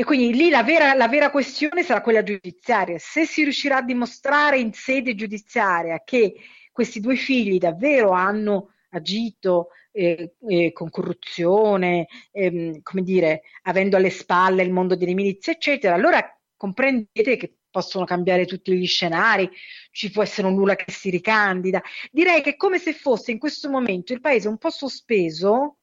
[0.00, 3.00] e quindi lì la vera, la vera, questione sarà quella giudiziaria.
[3.00, 6.36] Se si riuscirà a dimostrare in sede giudiziaria che
[6.70, 14.10] questi due figli davvero hanno agito eh, eh, con corruzione, ehm, come dire, avendo alle
[14.10, 16.24] spalle il mondo delle milizie, eccetera, allora
[16.56, 19.50] comprendete che possono cambiare tutti gli scenari,
[19.90, 21.82] ci può essere un nulla che si ricandida.
[22.12, 25.77] Direi che è come se fosse in questo momento il paese un po' sospeso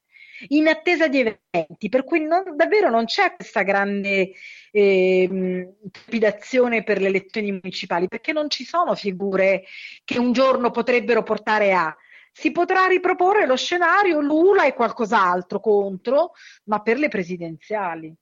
[0.48, 4.32] in attesa di eventi, per cui non, davvero non c'è questa grande
[4.70, 9.64] eh, trepidazione per le elezioni municipali, perché non ci sono figure
[10.04, 11.96] che un giorno potrebbero portare a.
[12.32, 16.32] Si potrà riproporre lo scenario Lula e qualcos'altro contro,
[16.64, 18.14] ma per le presidenziali.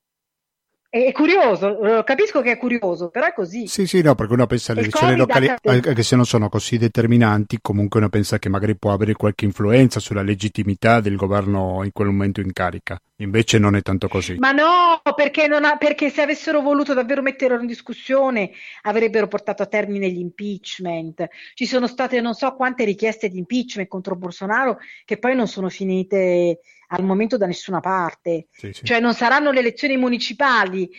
[0.94, 3.66] È curioso, capisco che è curioso, però è così.
[3.66, 7.58] Sì, sì, no, perché uno pensa alle elezioni locali, anche se non sono così determinanti,
[7.60, 12.06] comunque uno pensa che magari può avere qualche influenza sulla legittimità del governo in quel
[12.06, 12.96] momento in carica.
[13.16, 14.36] Invece non è tanto così.
[14.38, 19.66] Ma no, perché, ha, perché se avessero voluto davvero metterlo in discussione avrebbero portato a
[19.66, 21.26] termine gli impeachment.
[21.54, 25.68] Ci sono state non so quante richieste di impeachment contro Bolsonaro che poi non sono
[25.68, 26.60] finite
[26.94, 28.46] al momento da nessuna parte.
[28.50, 28.84] Sì, sì.
[28.84, 30.90] Cioè non saranno le elezioni municipali,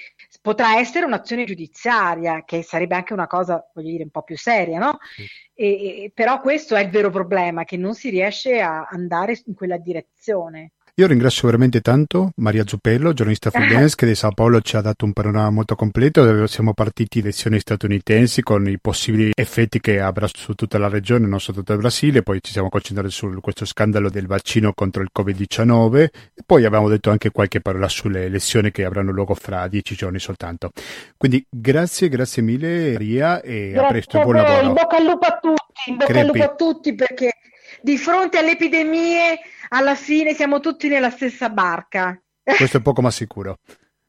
[0.42, 4.80] potrà essere un'azione giudiziaria, che sarebbe anche una cosa, voglio dire, un po' più seria,
[4.80, 4.98] no?
[5.16, 5.26] Sì.
[5.54, 9.78] E, però questo è il vero problema, che non si riesce a andare in quella
[9.78, 10.74] direzione.
[10.98, 15.04] Io ringrazio veramente tanto Maria Zuppello, giornalista freelance, che di Sao Paulo ci ha dato
[15.04, 16.24] un panorama molto completo.
[16.24, 21.28] Dove siamo partiti elezioni statunitensi con i possibili effetti che avrà su tutta la regione,
[21.28, 22.22] non soltanto il Brasile.
[22.24, 25.98] Poi ci siamo concentrati su questo scandalo del vaccino contro il Covid-19.
[25.98, 30.20] E poi abbiamo detto anche qualche parola sulle elezioni che avranno luogo fra dieci giorni
[30.20, 30.72] soltanto.
[31.18, 34.68] Quindi grazie, grazie mille Maria e grazie a presto, buon lavoro.
[34.68, 36.20] In bocca al lupo a tutti, in bocca Crepi.
[36.22, 37.34] al lupo a tutti perché
[37.82, 39.40] di fronte alle epidemie
[39.70, 42.20] alla fine siamo tutti nella stessa barca.
[42.44, 43.58] Questo è poco ma sicuro.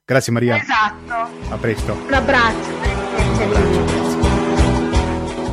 [0.04, 0.56] Grazie Maria.
[0.56, 1.14] Esatto.
[1.48, 1.92] A presto.
[1.92, 2.68] Un abbraccio.
[2.68, 3.94] Un abbraccio.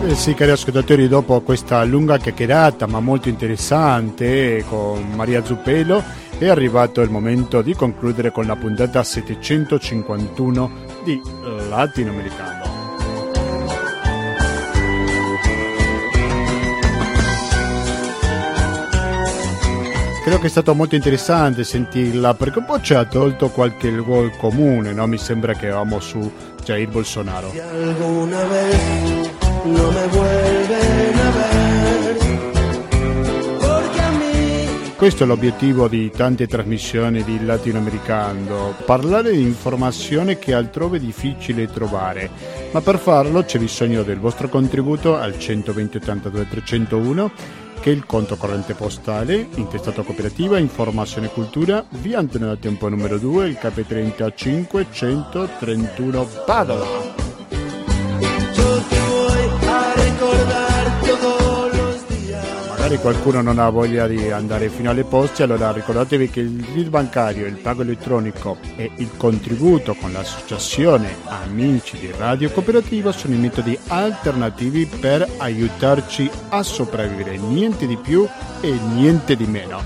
[0.05, 6.03] Eh sì, cari ascoltatori, dopo questa lunga chiacchierata ma molto interessante con Maria Zuppelo
[6.37, 10.71] è arrivato il momento di concludere con la puntata 751
[11.05, 11.21] di
[11.69, 12.82] Latinoamericano.
[20.23, 24.29] Credo che è stato molto interessante sentirla perché un po' ci ha tolto qualche luogo
[24.37, 25.05] comune, no?
[25.05, 26.31] mi sembra che eravamo su
[26.63, 27.51] Jair Bolsonaro.
[34.95, 41.67] Questo è l'obiettivo di tante trasmissioni di latinoamericano, parlare di informazione che altrove è difficile
[41.67, 42.29] trovare,
[42.71, 47.31] ma per farlo c'è bisogno del vostro contributo al 120 82 301
[47.83, 53.45] che il conto corrente postale, intestato cooperativa, informazione cultura, via Antonio da Tempo numero 2,
[53.49, 57.22] il KP35 131 Padova.
[62.83, 66.89] Magari qualcuno non ha voglia di andare fino alle poste, allora ricordatevi che il RID
[66.89, 73.37] bancario, il pago elettronico e il contributo con l'associazione Amici di Radio Cooperativa sono i
[73.37, 78.27] metodi alternativi per aiutarci a sopravvivere, niente di più
[78.59, 79.81] e niente di meno.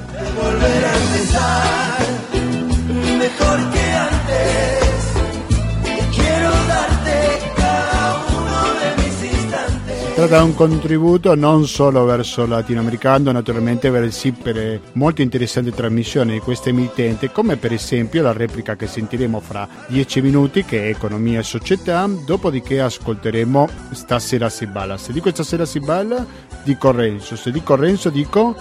[10.17, 16.69] Tratta un contributo non solo verso latinoamericano, naturalmente verso per molte interessanti trasmissioni di questa
[16.69, 21.43] emittente, come per esempio la replica che sentiremo fra dieci minuti che è Economia e
[21.43, 24.97] Società, dopodiché ascolteremo Stasera si balla.
[24.97, 26.25] Se dico Stasera si balla,
[26.63, 28.55] dico Renzo, se dico Renzo dico